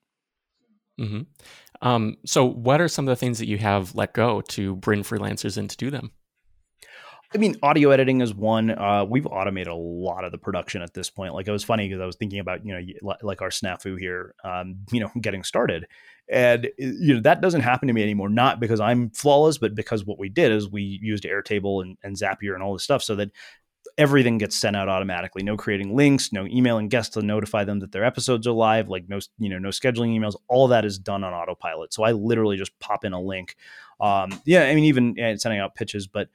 [1.00, 1.88] Mm-hmm.
[1.88, 5.04] Um, so, what are some of the things that you have let go to bring
[5.04, 6.12] freelancers in to do them?
[7.34, 8.70] I mean, audio editing is one.
[8.72, 11.34] Uh, we've automated a lot of the production at this point.
[11.34, 14.36] Like it was funny because I was thinking about you know like our snafu here,
[14.44, 15.86] um, you know, getting started,
[16.28, 18.30] and you know that doesn't happen to me anymore.
[18.30, 22.16] Not because I'm flawless, but because what we did is we used Airtable and, and
[22.16, 23.32] Zapier and all this stuff, so that
[23.98, 25.44] everything gets sent out automatically.
[25.44, 29.08] No creating links, no emailing guests to notify them that their episodes are live, like
[29.08, 30.36] no, you know, no scheduling emails.
[30.48, 31.94] All that is done on autopilot.
[31.94, 33.56] So I literally just pop in a link.
[34.00, 36.30] Um, yeah, I mean, even yeah, sending out pitches, but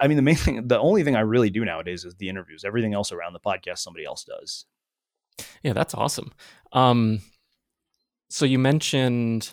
[0.00, 2.64] I mean, the main thing, the only thing I really do nowadays is the interviews.
[2.64, 4.66] Everything else around the podcast, somebody else does.
[5.62, 6.32] Yeah, that's awesome.
[6.72, 7.20] Um,
[8.32, 9.52] so you mentioned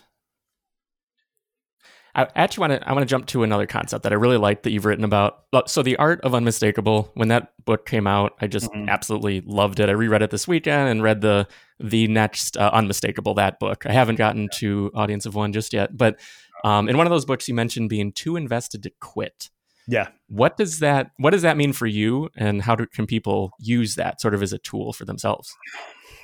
[2.14, 4.62] I actually want to I want to jump to another concept that I really like
[4.62, 5.44] that you've written about.
[5.66, 7.10] So the art of unmistakable.
[7.14, 8.88] When that book came out, I just mm-hmm.
[8.88, 9.88] absolutely loved it.
[9.88, 11.46] I reread it this weekend and read the
[11.78, 13.86] the next uh, unmistakable that book.
[13.86, 14.48] I haven't gotten yeah.
[14.54, 16.18] to Audience of One just yet, but
[16.64, 19.50] um, in one of those books, you mentioned being too invested to quit.
[19.86, 20.08] Yeah.
[20.28, 23.94] What does that What does that mean for you, and how do, can people use
[23.94, 25.54] that sort of as a tool for themselves?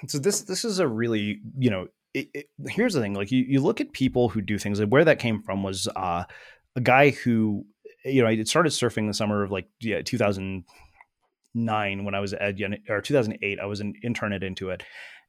[0.08, 3.44] So this this is a really you know it, it, here's the thing like you,
[3.46, 6.24] you look at people who do things like where that came from was uh,
[6.74, 7.66] a guy who
[8.04, 12.54] you know i started surfing the summer of like yeah, 2009 when i was at
[12.88, 14.80] or 2008 i was an intern at Intuit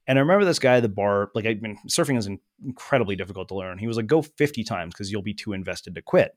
[0.07, 2.29] and i remember this guy at the bar like i've been surfing is
[2.63, 3.77] incredibly difficult to learn.
[3.77, 6.35] He was like go 50 times because you'll be too invested to quit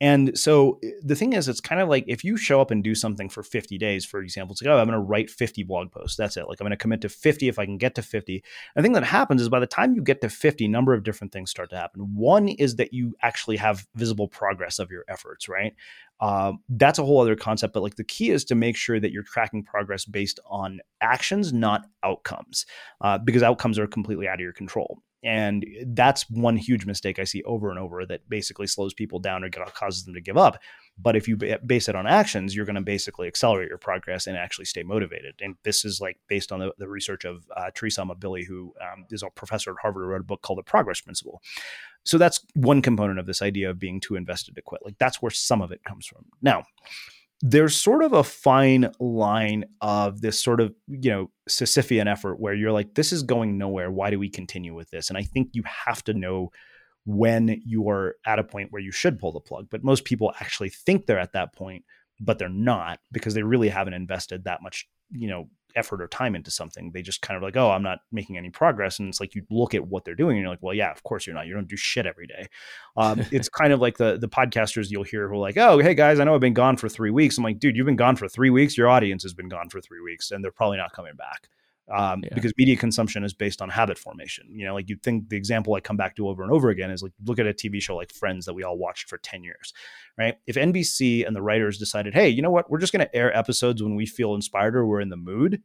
[0.00, 2.82] and so eh, the thing is, it's kind of like if you show up and
[2.82, 5.62] do something for 50 days, for example, it's like, oh, I'm going to write 50
[5.64, 6.16] blog posts.
[6.16, 6.48] That's it.
[6.48, 8.42] Like I'm going to commit to 50 if I can get to 50.
[8.74, 10.94] And the thing that happens is by the time you get to 50, a number
[10.94, 12.14] of different things start to happen.
[12.14, 15.74] One is that you actually have visible progress of your efforts, right?
[16.20, 17.74] Uh, that's a whole other concept.
[17.74, 21.52] But like the key is to make sure that you're tracking progress based on actions,
[21.52, 22.64] not outcomes,
[23.00, 25.02] uh, because outcomes are completely out of your control.
[25.22, 29.44] And that's one huge mistake I see over and over that basically slows people down
[29.44, 30.58] or causes them to give up.
[30.98, 34.36] But if you base it on actions, you're going to basically accelerate your progress and
[34.36, 35.34] actually stay motivated.
[35.40, 39.04] And this is like based on the, the research of uh, Teresa Amabile, who um,
[39.10, 41.42] is a professor at Harvard who wrote a book called The Progress Principle.
[42.04, 44.82] So that's one component of this idea of being too invested to quit.
[44.84, 46.24] Like that's where some of it comes from.
[46.40, 46.64] Now,
[47.42, 52.54] there's sort of a fine line of this sort of you know sisyphean effort where
[52.54, 53.90] you're like this is going nowhere.
[53.90, 55.08] Why do we continue with this?
[55.08, 56.50] And i think you have to know
[57.06, 59.68] when you are at a point where you should pull the plug.
[59.70, 61.84] But most people actually think they're at that point
[62.20, 66.34] but they're not because they really haven't invested that much you know effort or time
[66.34, 66.90] into something.
[66.92, 68.98] They just kind of like, oh, I'm not making any progress.
[68.98, 71.02] And it's like you look at what they're doing and you're like, well, yeah, of
[71.02, 71.46] course you're not.
[71.46, 72.48] You don't do shit every day.
[72.96, 75.94] Um, it's kind of like the the podcasters you'll hear who are like, oh, hey
[75.94, 77.38] guys, I know I've been gone for three weeks.
[77.38, 78.76] I'm like, dude, you've been gone for three weeks.
[78.76, 81.48] Your audience has been gone for three weeks, and they're probably not coming back.
[81.92, 82.34] Um, yeah.
[82.34, 84.46] because media consumption is based on habit formation.
[84.50, 86.90] You know, like you think the example I come back to over and over again
[86.90, 89.42] is like look at a TV show like Friends that we all watched for 10
[89.42, 89.72] years,
[90.16, 90.36] right?
[90.46, 93.36] If NBC and the writers decided, hey, you know what, we're just going to air
[93.36, 95.62] episodes when we feel inspired or we're in the mood,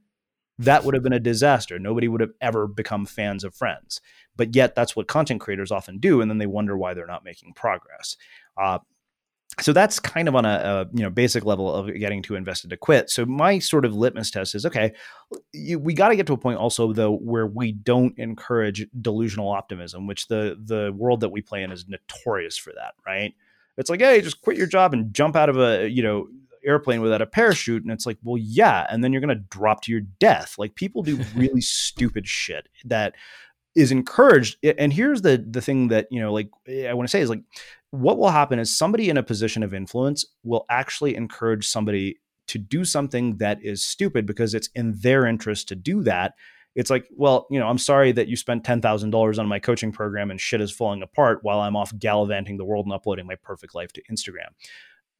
[0.58, 1.78] that would have been a disaster.
[1.78, 4.02] Nobody would have ever become fans of Friends.
[4.36, 7.24] But yet, that's what content creators often do, and then they wonder why they're not
[7.24, 8.18] making progress.
[8.58, 8.80] Uh,
[9.62, 12.70] so that's kind of on a, a, you know basic level of getting too invested
[12.72, 13.10] to quit.
[13.10, 14.94] So my sort of litmus test is okay.
[15.54, 19.50] You, we got to get to a point also though where we don't encourage delusional
[19.50, 23.34] optimism, which the the world that we play in is notorious for that, right?
[23.78, 26.28] It's like, hey, just quit your job and jump out of a you know
[26.66, 29.82] airplane without a parachute and it's like well yeah and then you're going to drop
[29.82, 33.14] to your death like people do really stupid shit that
[33.76, 37.12] is encouraged and here's the the thing that you know like eh, i want to
[37.12, 37.44] say is like
[37.96, 42.58] what will happen is somebody in a position of influence will actually encourage somebody to
[42.58, 46.34] do something that is stupid because it's in their interest to do that
[46.76, 50.30] it's like, well, you know, I'm sorry that you spent $10,000 on my coaching program
[50.30, 53.74] and shit is falling apart while I'm off gallivanting the world and uploading my perfect
[53.74, 54.50] life to Instagram.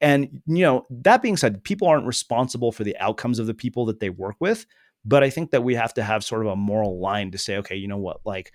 [0.02, 3.86] And, you know, that being said, people aren't responsible for the outcomes of the people
[3.86, 4.66] that they work with.
[5.06, 7.56] But I think that we have to have sort of a moral line to say,
[7.56, 8.52] okay, you know what, like,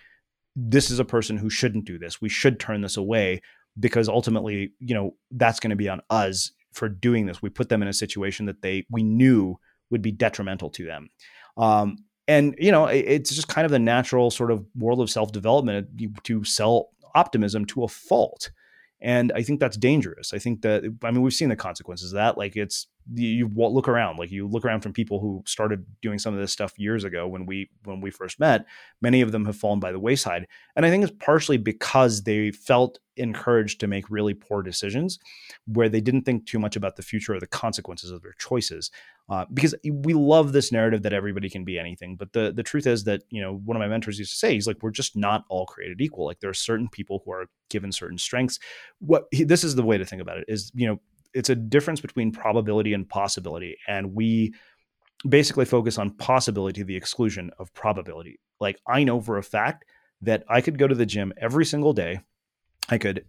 [0.56, 2.22] this is a person who shouldn't do this.
[2.22, 3.42] We should turn this away
[3.80, 7.42] because ultimately, you know, that's going to be on us for doing this.
[7.42, 9.58] We put them in a situation that they we knew
[9.90, 11.10] would be detrimental to them.
[11.58, 15.32] Um, and you know, it's just kind of the natural sort of world of self
[15.32, 15.88] development
[16.24, 18.52] to sell optimism to a fault.
[19.02, 20.32] And I think that's dangerous.
[20.32, 22.38] I think that, I mean, we've seen the consequences of that.
[22.38, 26.34] Like it's, you, look around, like you look around from people who started doing some
[26.34, 28.66] of this stuff years ago when we, when we first met,
[29.02, 30.48] many of them have fallen by the wayside.
[30.76, 35.20] And I think it's partially because they felt encouraged to make really poor decisions
[35.68, 38.92] where they didn't think too much about the future or the consequences of their choices.
[39.30, 42.86] Uh, because we love this narrative that everybody can be anything, but the the truth
[42.86, 45.16] is that you know one of my mentors used to say he's like we're just
[45.16, 46.26] not all created equal.
[46.26, 48.60] Like there are certain people who are given certain strengths.
[49.00, 51.00] What he, this is the way to think about it is you know
[51.34, 54.54] it's a difference between probability and possibility, and we
[55.28, 58.40] basically focus on possibility to the exclusion of probability.
[58.60, 59.86] Like I know for a fact
[60.22, 62.22] that I could go to the gym every single day.
[62.90, 63.26] I could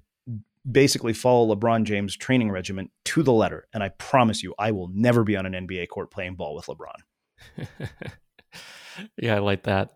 [0.71, 3.67] basically follow LeBron James' training regimen to the letter.
[3.73, 6.67] And I promise you, I will never be on an NBA court playing ball with
[6.67, 7.69] LeBron.
[9.17, 9.93] yeah, I like that.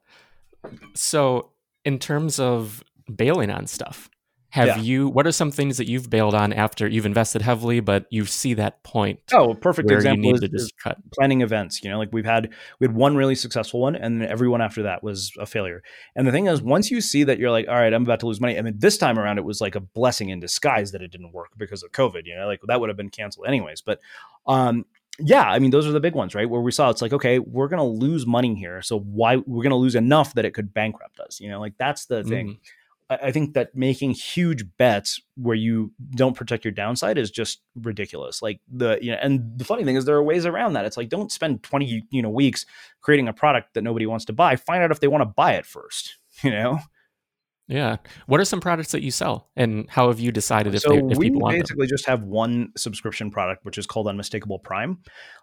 [0.94, 1.52] So,
[1.84, 2.82] in terms of
[3.14, 4.10] bailing on stuff,
[4.56, 4.78] have yeah.
[4.78, 5.08] you?
[5.08, 8.54] What are some things that you've bailed on after you've invested heavily, but you see
[8.54, 9.20] that point?
[9.32, 10.72] Oh, perfect example is, is
[11.14, 11.84] planning events.
[11.84, 14.82] You know, like we've had we had one really successful one, and then everyone after
[14.84, 15.82] that was a failure.
[16.14, 18.26] And the thing is, once you see that, you're like, all right, I'm about to
[18.26, 18.58] lose money.
[18.58, 21.32] I mean, this time around, it was like a blessing in disguise that it didn't
[21.32, 22.22] work because of COVID.
[22.24, 23.82] You know, like that would have been canceled anyways.
[23.82, 24.00] But
[24.46, 24.86] um,
[25.18, 26.48] yeah, I mean, those are the big ones, right?
[26.48, 28.80] Where we saw it's like, okay, we're going to lose money here.
[28.80, 31.74] So why we're going to lose enough that it could bankrupt us, you know, like
[31.78, 32.58] that's the thing.
[33.08, 38.42] I think that making huge bets where you don't protect your downside is just ridiculous.
[38.42, 40.84] Like the you know, and the funny thing is there are ways around that.
[40.84, 42.66] It's like don't spend twenty you know weeks
[43.02, 44.56] creating a product that nobody wants to buy.
[44.56, 46.16] Find out if they want to buy it first.
[46.42, 46.80] You know.
[47.68, 47.96] Yeah.
[48.26, 50.98] What are some products that you sell, and how have you decided if, so they,
[50.98, 51.90] if we people want basically them?
[51.90, 54.98] just have one subscription product, which is called Unmistakable Prime,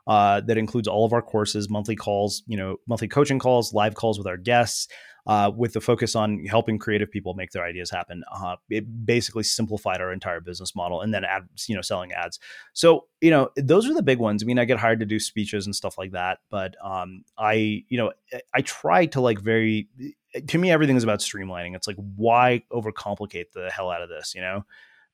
[0.07, 3.95] uh, that includes all of our courses, monthly calls, you know, monthly coaching calls, live
[3.95, 4.87] calls with our guests,
[5.25, 8.23] uh, with the focus on helping creative people make their ideas happen.
[8.31, 11.23] Uh, it basically simplified our entire business model, and then
[11.67, 12.39] you know, selling ads.
[12.73, 14.43] So you know, those are the big ones.
[14.43, 17.83] I mean, I get hired to do speeches and stuff like that, but um, I,
[17.89, 18.11] you know,
[18.53, 19.89] I try to like very.
[20.47, 21.75] To me, everything is about streamlining.
[21.75, 24.65] It's like why overcomplicate the hell out of this, you know?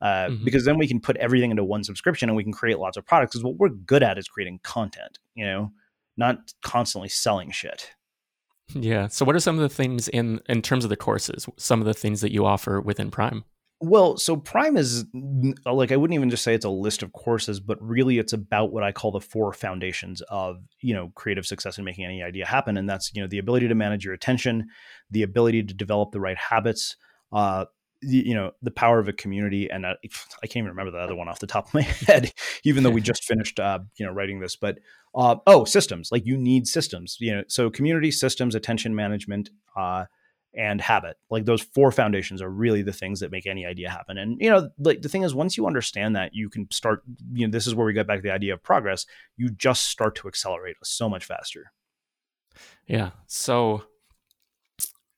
[0.02, 0.46] Uh, mm-hmm.
[0.46, 3.06] because then we can put everything into one subscription and we can create lots of
[3.06, 3.34] products.
[3.34, 5.72] Because what we're good at is creating content, you know,
[6.16, 7.92] not constantly selling shit.
[8.74, 9.08] Yeah.
[9.08, 11.86] So what are some of the things in in terms of the courses, some of
[11.86, 13.44] the things that you offer within Prime?
[13.82, 15.06] Well, so Prime is
[15.66, 18.74] like I wouldn't even just say it's a list of courses, but really it's about
[18.74, 22.46] what I call the four foundations of, you know, creative success and making any idea
[22.46, 24.68] happen and that's, you know, the ability to manage your attention,
[25.12, 26.98] the ability to develop the right habits,
[27.32, 27.66] uh,
[28.02, 29.92] you know the power of a community and I,
[30.42, 32.32] I can't even remember the other one off the top of my head
[32.64, 34.80] even though we just finished uh, you know writing this but
[35.16, 40.06] uh, oh systems like you need systems you know so community systems attention management uh,
[40.56, 41.18] and habit.
[41.30, 44.18] Like those four foundations are really the things that make any idea happen.
[44.18, 47.48] And you know like the thing is once you understand that you can start you
[47.48, 49.06] know this is where we get back to the idea of progress
[49.38, 51.72] you just start to accelerate so much faster.
[52.88, 53.12] Yeah.
[53.28, 53.84] So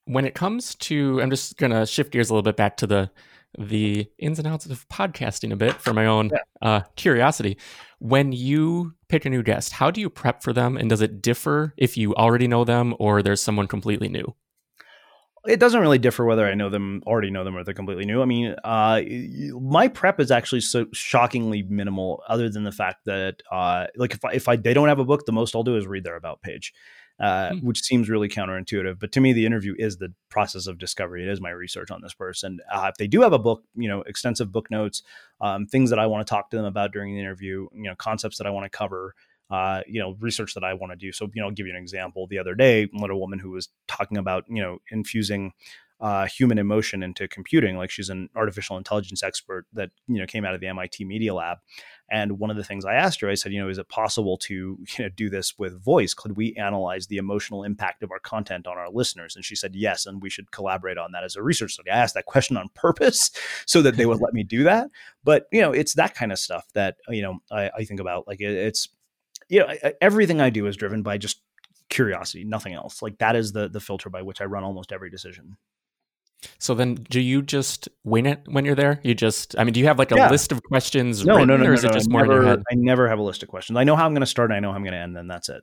[0.06, 2.88] when it comes to i'm just going to shift gears a little bit back to
[2.88, 3.10] the
[3.58, 6.68] the ins and outs of podcasting a bit for my own yeah.
[6.68, 7.58] uh, curiosity.
[8.00, 10.78] When you pick a new guest how do you prep for them?
[10.78, 14.34] And does it differ if you already know them or there's someone completely new
[15.48, 18.22] it doesn't really differ whether I know them, already know them, or they're completely new.
[18.22, 19.02] I mean, uh,
[19.60, 24.24] my prep is actually so shockingly minimal, other than the fact that, uh, like, if
[24.24, 26.16] I, if I they don't have a book, the most I'll do is read their
[26.16, 26.74] about page
[27.22, 27.64] uh, mm.
[27.64, 29.00] which seems really counterintuitive.
[29.00, 31.22] But to me, the interview is the process of discovery.
[31.22, 32.60] It is my research on this person.
[32.72, 35.04] Uh, if they do have a book, you know, extensive book notes,
[35.40, 37.96] um, things that I want to talk to them about during the interview, you know,
[37.96, 39.14] concepts that I want to cover.
[39.52, 41.12] Uh, you know, research that I want to do.
[41.12, 42.26] So, you know, I'll give you an example.
[42.26, 45.52] The other day, I met a woman who was talking about, you know, infusing
[46.02, 47.78] uh, human emotion into computing.
[47.78, 51.34] Like she's an artificial intelligence expert that you know came out of the MIT Media
[51.34, 51.60] Lab.
[52.10, 54.38] And one of the things I asked her, I said, you know, is it possible
[54.40, 56.14] to you know do this with voice?
[56.16, 59.36] Could we analyze the emotional impact of our content on our listeners?
[59.36, 61.92] And she said yes, and we should collaborate on that as a research study.
[61.92, 63.30] I asked that question on purpose
[63.68, 64.90] so that they would let me do that.
[65.24, 68.28] But you know, it's that kind of stuff that you know I, I think about.
[68.28, 68.90] Like it, it's
[69.52, 71.42] you know everything I do is driven by just
[71.90, 73.02] curiosity, nothing else.
[73.02, 75.58] Like that is the the filter by which I run almost every decision.
[76.58, 79.00] So then, do you just wing it when you're there?
[79.04, 80.30] You just, I mean, do you have like a yeah.
[80.30, 81.24] list of questions?
[81.24, 82.64] No, written, no, no, no, or is no, it just more never, in your head?
[82.72, 83.78] I never have a list of questions.
[83.78, 84.50] I know how I'm going to start.
[84.50, 85.62] and I know how I'm going to end, and that's it.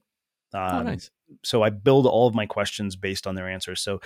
[0.54, 1.10] Oh, um, oh, nice.
[1.42, 3.80] So I build all of my questions based on their answers.
[3.80, 4.00] So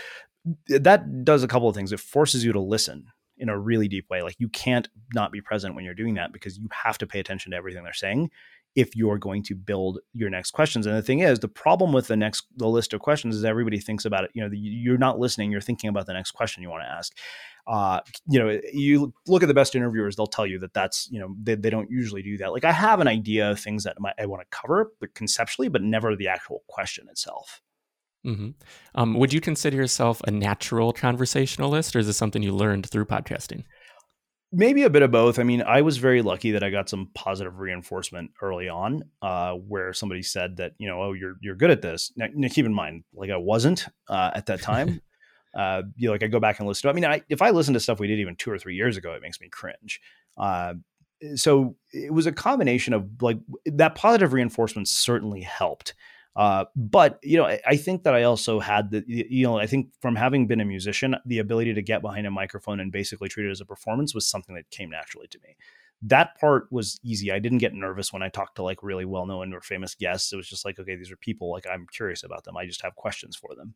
[0.68, 1.92] that does a couple of things.
[1.92, 4.22] It forces you to listen in a really deep way.
[4.22, 7.20] Like you can't not be present when you're doing that because you have to pay
[7.20, 8.30] attention to everything they're saying
[8.74, 10.86] if you're going to build your next questions.
[10.86, 13.78] And the thing is, the problem with the next the list of questions is everybody
[13.78, 14.30] thinks about it.
[14.34, 17.16] You know, you're not listening; you're thinking about the next question you want to ask.
[17.66, 21.20] Uh, you know, you look at the best interviewers; they'll tell you that that's you
[21.20, 22.52] know they, they don't usually do that.
[22.52, 25.82] Like I have an idea of things that I want to cover, but conceptually, but
[25.82, 27.60] never the actual question itself.
[28.26, 28.50] Mm-hmm.
[28.94, 33.06] Um, would you consider yourself a natural conversationalist, or is this something you learned through
[33.06, 33.64] podcasting?
[34.52, 35.38] Maybe a bit of both.
[35.38, 39.54] I mean, I was very lucky that I got some positive reinforcement early on, uh,
[39.54, 42.12] where somebody said that you know, oh, you're you're good at this.
[42.16, 45.00] Now, now keep in mind, like I wasn't uh, at that time.
[45.54, 46.90] uh, you know, like I go back and listen to.
[46.90, 48.96] I mean, I, if I listen to stuff we did even two or three years
[48.96, 50.00] ago, it makes me cringe.
[50.36, 50.74] Uh,
[51.36, 55.94] so it was a combination of like that positive reinforcement certainly helped.
[56.34, 59.66] Uh, but you know, I, I, think that I also had the you know I
[59.66, 63.28] think from having been a musician, the ability to get behind a microphone and basically
[63.28, 65.56] treat it as a performance was something that came naturally to me.
[66.00, 67.30] That part was easy.
[67.30, 70.32] I didn't get nervous when I talked to like really well known or famous guests.
[70.32, 71.50] It was just like, okay, these are people.
[71.52, 72.56] Like I'm curious about them.
[72.56, 73.74] I just have questions for them.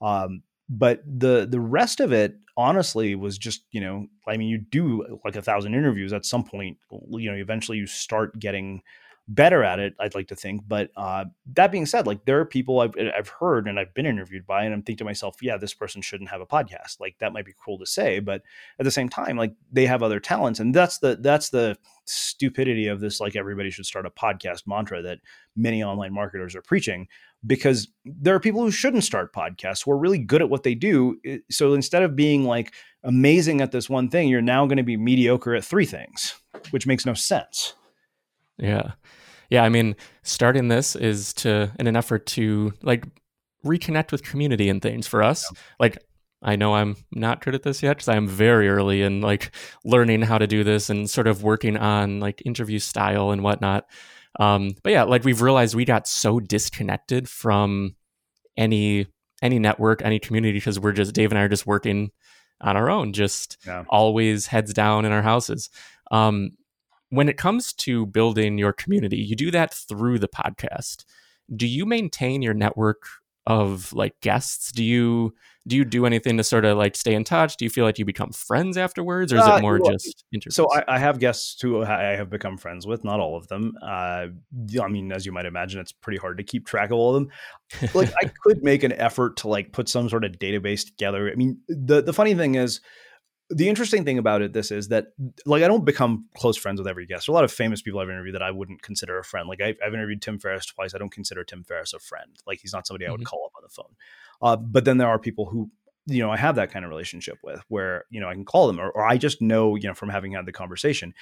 [0.00, 4.58] Um, but the the rest of it honestly was just you know i mean you
[4.58, 6.76] do like a thousand interviews at some point
[7.10, 8.82] you know eventually you start getting
[9.28, 11.24] better at it i'd like to think but uh,
[11.54, 14.64] that being said like there are people I've, I've heard and i've been interviewed by
[14.64, 17.44] and i'm thinking to myself yeah this person shouldn't have a podcast like that might
[17.44, 18.42] be cool to say but
[18.78, 22.86] at the same time like they have other talents and that's the that's the stupidity
[22.86, 25.18] of this like everybody should start a podcast mantra that
[25.56, 27.08] many online marketers are preaching
[27.44, 30.74] because there are people who shouldn't start podcasts who are really good at what they
[30.74, 31.18] do.
[31.50, 32.74] So instead of being like
[33.04, 36.34] amazing at this one thing, you're now going to be mediocre at three things,
[36.70, 37.74] which makes no sense.
[38.58, 38.92] Yeah.
[39.50, 39.62] Yeah.
[39.64, 43.04] I mean, starting this is to, in an effort to like
[43.64, 45.46] reconnect with community and things for us.
[45.52, 45.60] Yeah.
[45.78, 45.98] Like,
[46.42, 49.54] I know I'm not good at this yet because I'm very early in like
[49.84, 53.86] learning how to do this and sort of working on like interview style and whatnot.
[54.38, 57.96] Um, but yeah, like we've realized we got so disconnected from
[58.56, 59.06] any
[59.42, 62.10] any network, any community because we're just Dave and I are just working
[62.60, 63.84] on our own, just yeah.
[63.88, 65.70] always heads down in our houses.
[66.10, 66.50] Um,
[67.10, 71.04] when it comes to building your community, you do that through the podcast.
[71.54, 73.04] Do you maintain your network
[73.46, 74.72] of like guests?
[74.72, 75.34] Do you
[75.66, 77.56] do you do anything to sort of like stay in touch?
[77.56, 80.24] Do you feel like you become friends afterwards, or is uh, it more well, just
[80.32, 80.54] interviews?
[80.54, 83.74] So I, I, have guests who I have become friends with, not all of them.
[83.82, 84.26] Uh,
[84.80, 87.22] I mean, as you might imagine, it's pretty hard to keep track of all of
[87.22, 87.92] them.
[87.94, 91.30] Like I could make an effort to like put some sort of database together.
[91.30, 92.80] I mean, the the funny thing is
[93.50, 95.08] the interesting thing about it this is that
[95.44, 97.26] like i don't become close friends with every guest.
[97.26, 99.48] There are a lot of famous people i've interviewed that i wouldn't consider a friend.
[99.48, 100.94] Like i've, I've interviewed tim ferriss twice.
[100.94, 102.36] I don't consider tim ferriss a friend.
[102.46, 103.10] Like he's not somebody mm-hmm.
[103.10, 103.26] i would mm-hmm.
[103.26, 103.96] call up on the phone.
[104.42, 105.70] Uh, but then there are people who
[106.06, 108.66] you know i have that kind of relationship with where you know i can call
[108.66, 111.12] them or, or i just know you know from having had the conversation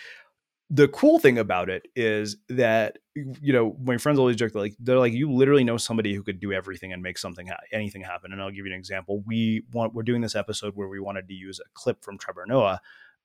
[0.71, 4.99] the cool thing about it is that you know my friends always joke like they're
[4.99, 8.33] like you literally know somebody who could do everything and make something ha- anything happen.
[8.33, 9.23] And i'll give you an example.
[9.27, 12.45] We want we're doing this episode where we wanted to use a clip from trevor
[12.47, 12.81] noah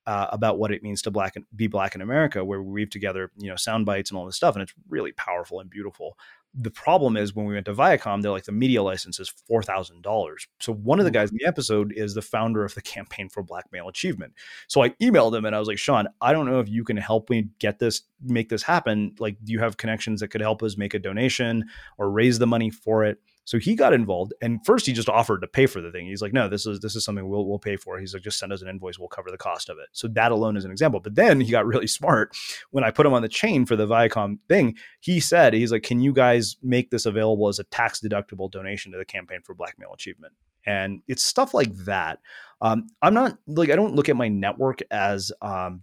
[0.06, 2.90] uh, about what it means to black and be black in america where we weave
[2.90, 6.16] together you know sound bites and all this stuff and it's really powerful and beautiful
[6.54, 9.62] the problem is when we went to Viacom, they're like the media license is four
[9.62, 10.48] thousand dollars.
[10.58, 11.14] So one of the mm.
[11.14, 14.34] guys in the episode is the founder of the campaign for Black Male Achievement.
[14.66, 16.96] So I emailed him and I was like, Sean, I don't know if you can
[16.96, 19.14] help me get this, make this happen.
[19.18, 21.66] Like, do you have connections that could help us make a donation
[21.98, 23.18] or raise the money for it?
[23.50, 26.06] So he got involved, and first he just offered to pay for the thing.
[26.06, 28.38] He's like, "No, this is this is something we'll we'll pay for." He's like, "Just
[28.38, 30.70] send us an invoice, we'll cover the cost of it." So that alone is an
[30.70, 31.00] example.
[31.00, 32.36] But then he got really smart
[32.70, 34.76] when I put him on the chain for the Viacom thing.
[35.00, 38.92] He said, "He's like, can you guys make this available as a tax deductible donation
[38.92, 40.32] to the campaign for Black Male Achievement?"
[40.64, 42.20] And it's stuff like that.
[42.60, 45.82] Um, I'm not like I don't look at my network as um,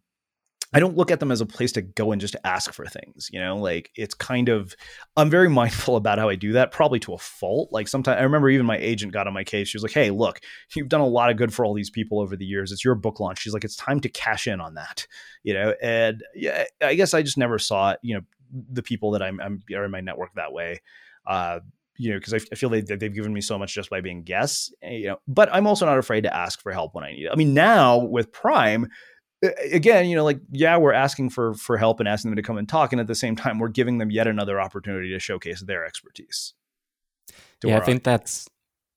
[0.73, 3.29] I don't look at them as a place to go and just ask for things,
[3.31, 4.75] you know, like it's kind of,
[5.15, 7.69] I'm very mindful about how I do that, probably to a fault.
[7.71, 9.69] Like sometimes I remember even my agent got on my case.
[9.69, 10.41] She was like, Hey, look,
[10.75, 12.71] you've done a lot of good for all these people over the years.
[12.71, 13.39] It's your book launch.
[13.39, 15.07] She's like, it's time to cash in on that,
[15.43, 15.73] you know?
[15.81, 18.21] And yeah, I guess I just never saw it, you know,
[18.71, 20.81] the people that I'm, I'm are in my network that way.
[21.25, 21.59] Uh,
[21.97, 24.23] you know, because I, I, feel they, they've given me so much just by being
[24.23, 27.11] guests, eh, you know, but I'm also not afraid to ask for help when I
[27.11, 27.31] need it.
[27.31, 28.87] I mean, now with Prime,
[29.41, 32.57] again, you know, like yeah, we're asking for for help and asking them to come
[32.57, 35.61] and talk, and at the same time, we're giving them yet another opportunity to showcase
[35.61, 36.53] their expertise.
[37.63, 38.47] Yeah, I think that's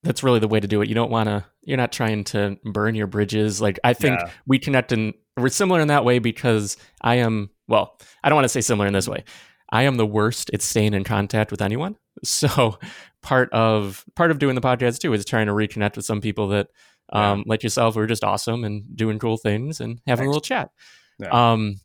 [0.03, 0.89] that's really the way to do it.
[0.89, 1.45] You don't want to.
[1.63, 3.61] You're not trying to burn your bridges.
[3.61, 4.31] Like I think yeah.
[4.47, 7.51] we connect and we're similar in that way because I am.
[7.69, 9.25] Well, I don't want to say similar in this way.
[9.73, 11.97] I am the worst at staying in contact with anyone.
[12.23, 12.79] So
[13.23, 16.49] part of part of doing the podcast too is trying to reconnect with some people
[16.49, 16.69] that
[17.13, 17.45] um, yeah.
[17.47, 20.71] like yourself, we are just awesome and doing cool things and having a little chat.
[21.19, 21.53] Yeah.
[21.53, 21.81] Um,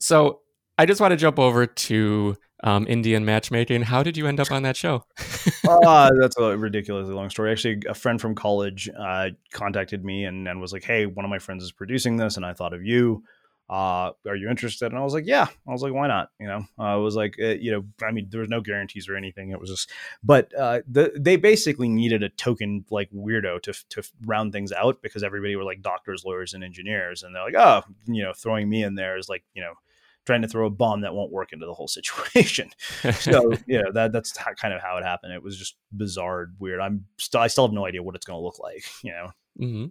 [0.00, 0.40] so
[0.76, 3.82] I just want to jump over to um, Indian matchmaking.
[3.82, 5.04] How did you end up on that show?
[5.68, 7.52] uh, that's a ridiculously long story.
[7.52, 11.30] Actually, a friend from college uh, contacted me and, and was like, "Hey, one of
[11.30, 13.22] my friends is producing this, and I thought of you
[13.70, 14.86] uh, are you interested?
[14.86, 15.46] And I was like, yeah.
[15.66, 16.28] I was like, why not?
[16.38, 19.08] You know, uh, I was like, uh, you know, I mean, there was no guarantees
[19.08, 19.50] or anything.
[19.50, 19.90] It was just,
[20.22, 25.00] but uh, the, they basically needed a token like weirdo to to round things out
[25.02, 28.68] because everybody were like doctors, lawyers, and engineers, and they're like, oh, you know, throwing
[28.68, 29.72] me in there is like, you know,
[30.26, 32.70] trying to throw a bomb that won't work into the whole situation.
[33.14, 35.32] so you know that that's how, kind of how it happened.
[35.32, 36.80] It was just bizarre, weird.
[36.80, 38.84] I'm still I still have no idea what it's going to look like.
[39.02, 39.30] You know.
[39.60, 39.86] Mm-hmm.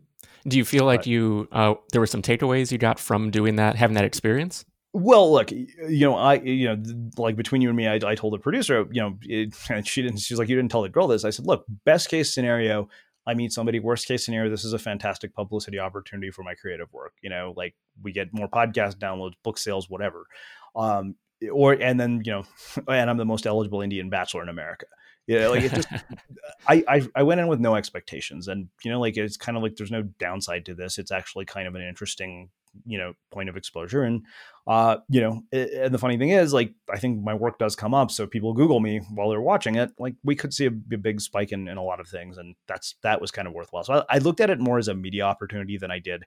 [0.49, 3.76] Do you feel like you uh, there were some takeaways you got from doing that,
[3.76, 4.66] having that experience?
[4.95, 5.68] Well, look, you
[6.01, 9.01] know, I, you know, like between you and me, I, I told the producer, you
[9.01, 9.55] know, it,
[9.88, 11.26] she didn't, she's like, you didn't tell the girl this.
[11.26, 12.89] I said, look, best case scenario,
[13.26, 13.80] I meet somebody.
[13.80, 17.14] Worst case scenario, this is a fantastic publicity opportunity for my creative work.
[17.24, 20.28] You know, like we get more podcast downloads, book sales, whatever.
[20.76, 21.16] Um,
[21.51, 22.43] or, and then, you know,
[22.88, 24.86] and I'm the most eligible Indian bachelor in America.
[25.28, 25.88] Yeah, you know, like it just,
[26.68, 29.64] I, I, I went in with no expectations, and you know, like it's kind of
[29.64, 30.98] like there's no downside to this.
[30.98, 32.50] It's actually kind of an interesting
[32.86, 34.24] you know point of exposure and
[34.68, 37.76] uh you know it, and the funny thing is like i think my work does
[37.76, 40.72] come up so people google me while they're watching it like we could see a,
[40.94, 43.54] a big spike in, in a lot of things and that's that was kind of
[43.54, 43.84] worthwhile.
[43.84, 46.24] So I, I, looked at it more as a media opportunity than i did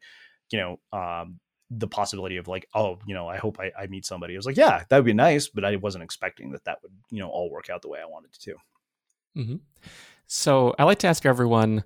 [0.50, 1.40] you know um
[1.70, 4.34] the possibility of like oh you know i hope i, I meet somebody.
[4.34, 6.92] I was like yeah that would be nice but i wasn't expecting that that would
[7.10, 8.54] you know all work out the way i wanted it to
[9.36, 9.56] mm-hmm.
[10.26, 11.84] so i like to ask everyone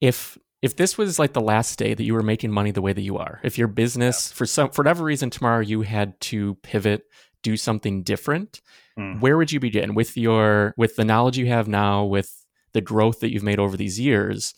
[0.00, 2.92] if if this was like the last day that you were making money the way
[2.92, 4.36] that you are, if your business yeah.
[4.36, 7.02] for some for whatever reason tomorrow you had to pivot,
[7.42, 8.60] do something different,
[8.98, 9.20] mm.
[9.20, 13.20] where would you begin with your with the knowledge you have now, with the growth
[13.20, 14.54] that you've made over these years,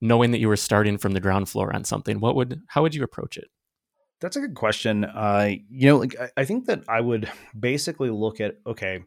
[0.00, 2.20] knowing that you were starting from the ground floor on something?
[2.20, 3.48] What would how would you approach it?
[4.20, 5.04] That's a good question.
[5.04, 9.00] Uh, you know, like I, I think that I would basically look at okay,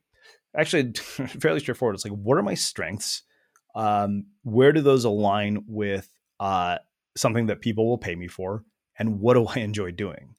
[0.55, 0.93] actually
[1.39, 1.95] fairly straightforward.
[1.95, 3.23] It's like what are my strengths?
[3.75, 6.07] Um, where do those align with
[6.39, 6.77] uh,
[7.15, 8.63] something that people will pay me for,
[8.97, 10.35] and what do I enjoy doing?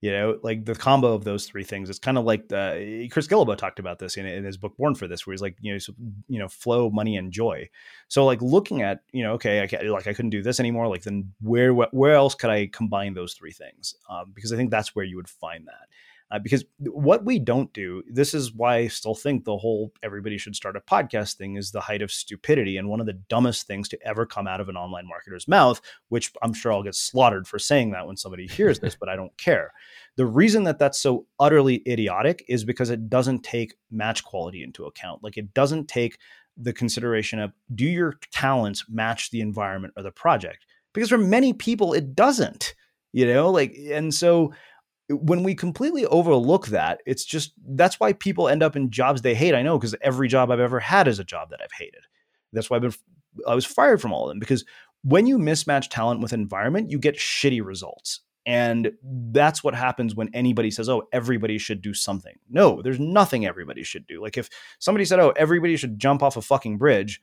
[0.00, 1.90] You know, like the combo of those three things.
[1.90, 4.94] It's kind of like the, Chris Guillebeau talked about this in, in his book Born
[4.94, 5.92] for This, where he's like, you know, so,
[6.28, 7.68] you know, flow, money, and joy.
[8.06, 10.86] So like looking at, you know, okay, I can't, like I couldn't do this anymore.
[10.86, 13.96] Like then where where else could I combine those three things?
[14.08, 15.88] Um, because I think that's where you would find that
[16.30, 20.38] uh, because what we don't do this is why i still think the whole everybody
[20.38, 23.66] should start a podcast thing is the height of stupidity and one of the dumbest
[23.66, 26.94] things to ever come out of an online marketer's mouth which i'm sure i'll get
[26.94, 29.72] slaughtered for saying that when somebody hears this but i don't care.
[30.16, 34.86] The reason that that's so utterly idiotic is because it doesn't take match quality into
[34.86, 35.22] account.
[35.22, 36.18] Like it doesn't take
[36.56, 40.66] the consideration of do your talents match the environment or the project?
[40.94, 42.74] Because for many people it doesn't
[43.12, 44.52] you know like and so
[45.08, 49.34] when we completely overlook that, it's just that's why people end up in jobs they
[49.34, 49.54] hate.
[49.54, 52.02] I know because every job I've ever had is a job that I've hated.
[52.52, 52.94] That's why I've been
[53.46, 54.64] I was fired from all of them because
[55.02, 58.20] when you mismatch talent with environment, you get shitty results.
[58.44, 63.46] And that's what happens when anybody says, "Oh, everybody should do something." No, there's nothing
[63.46, 64.22] everybody should do.
[64.22, 64.48] Like if
[64.78, 67.20] somebody said, "Oh, everybody should jump off a fucking bridge,"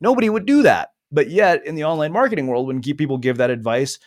[0.00, 0.90] nobody would do that.
[1.12, 3.98] But yet, in the online marketing world, when people give that advice,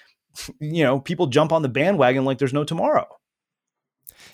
[0.59, 3.07] you know, people jump on the bandwagon like there's no tomorrow.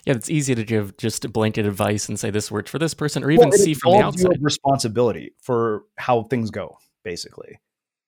[0.04, 2.94] Yeah, it's easy to give just a blanket advice and say this worked for this
[2.94, 4.38] person, or even well, see from the outside.
[4.40, 7.60] responsibility for how things go, basically.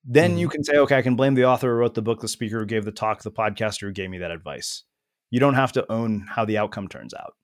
[0.04, 2.20] Then mm you can say, okay, I can blame the author who wrote the book,
[2.20, 4.84] the speaker who gave the talk, the podcaster who gave me that advice.
[5.30, 7.34] You don't have to own how the outcome turns out.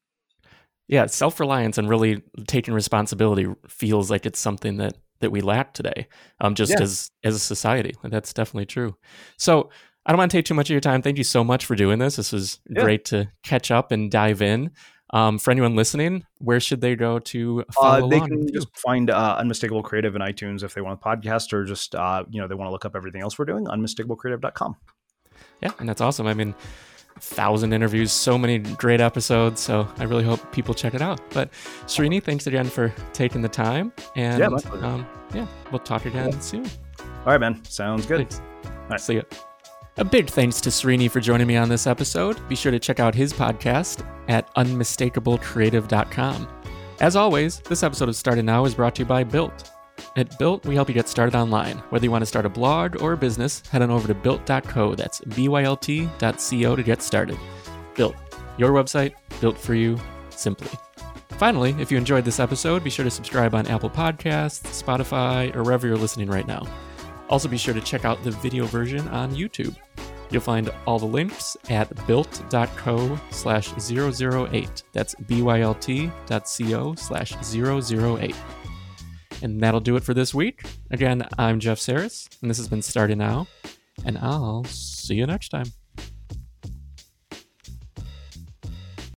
[0.88, 5.74] Yeah, self reliance and really taking responsibility feels like it's something that that we lack
[5.74, 6.08] today,
[6.40, 6.82] um, just yeah.
[6.82, 7.94] as as a society.
[8.02, 8.96] And that's definitely true.
[9.36, 9.70] So
[10.08, 11.02] I don't want to take too much of your time.
[11.02, 12.16] Thank you so much for doing this.
[12.16, 12.82] This was yeah.
[12.82, 14.70] great to catch up and dive in.
[15.10, 19.10] Um, for anyone listening, where should they go to follow uh, They can just find
[19.10, 22.48] uh, Unmistakable Creative in iTunes if they want a podcast or just, uh, you know,
[22.48, 24.76] they want to look up everything else we're doing, unmistakablecreative.com.
[25.62, 26.26] Yeah, and that's awesome.
[26.26, 26.54] I mean,
[27.20, 29.60] thousand interviews, so many great episodes.
[29.60, 31.20] So I really hope people check it out.
[31.30, 31.52] But
[31.86, 33.92] Srini, thanks again for taking the time.
[34.14, 34.46] And yeah,
[34.82, 36.66] um, yeah we'll talk again soon.
[37.00, 37.62] All right, man.
[37.64, 38.18] Sounds good.
[38.18, 38.40] Thanks.
[38.64, 39.00] All right.
[39.00, 39.22] See you.
[39.98, 42.48] A big thanks to Srini for joining me on this episode.
[42.48, 46.48] Be sure to check out his podcast at unmistakablecreative.com.
[47.00, 49.72] As always, this episode of Started Now is brought to you by Bylt.
[50.16, 51.78] At Bylt, we help you get started online.
[51.90, 54.94] Whether you want to start a blog or a business, head on over to bylt.co.
[54.94, 57.38] That's B-Y-L-T.co to get started.
[57.96, 58.14] Bylt,
[58.56, 59.98] your website, built for you,
[60.30, 60.70] simply.
[61.30, 65.64] Finally, if you enjoyed this episode, be sure to subscribe on Apple Podcasts, Spotify, or
[65.64, 66.62] wherever you're listening right now.
[67.28, 69.76] Also, be sure to check out the video version on YouTube.
[70.30, 74.82] You'll find all the links at bylt.co slash 008.
[74.92, 78.36] That's bylt.co slash 008.
[79.42, 80.64] And that'll do it for this week.
[80.90, 83.46] Again, I'm Jeff Saris, and this has been Starting Now,
[84.04, 85.66] and I'll see you next time.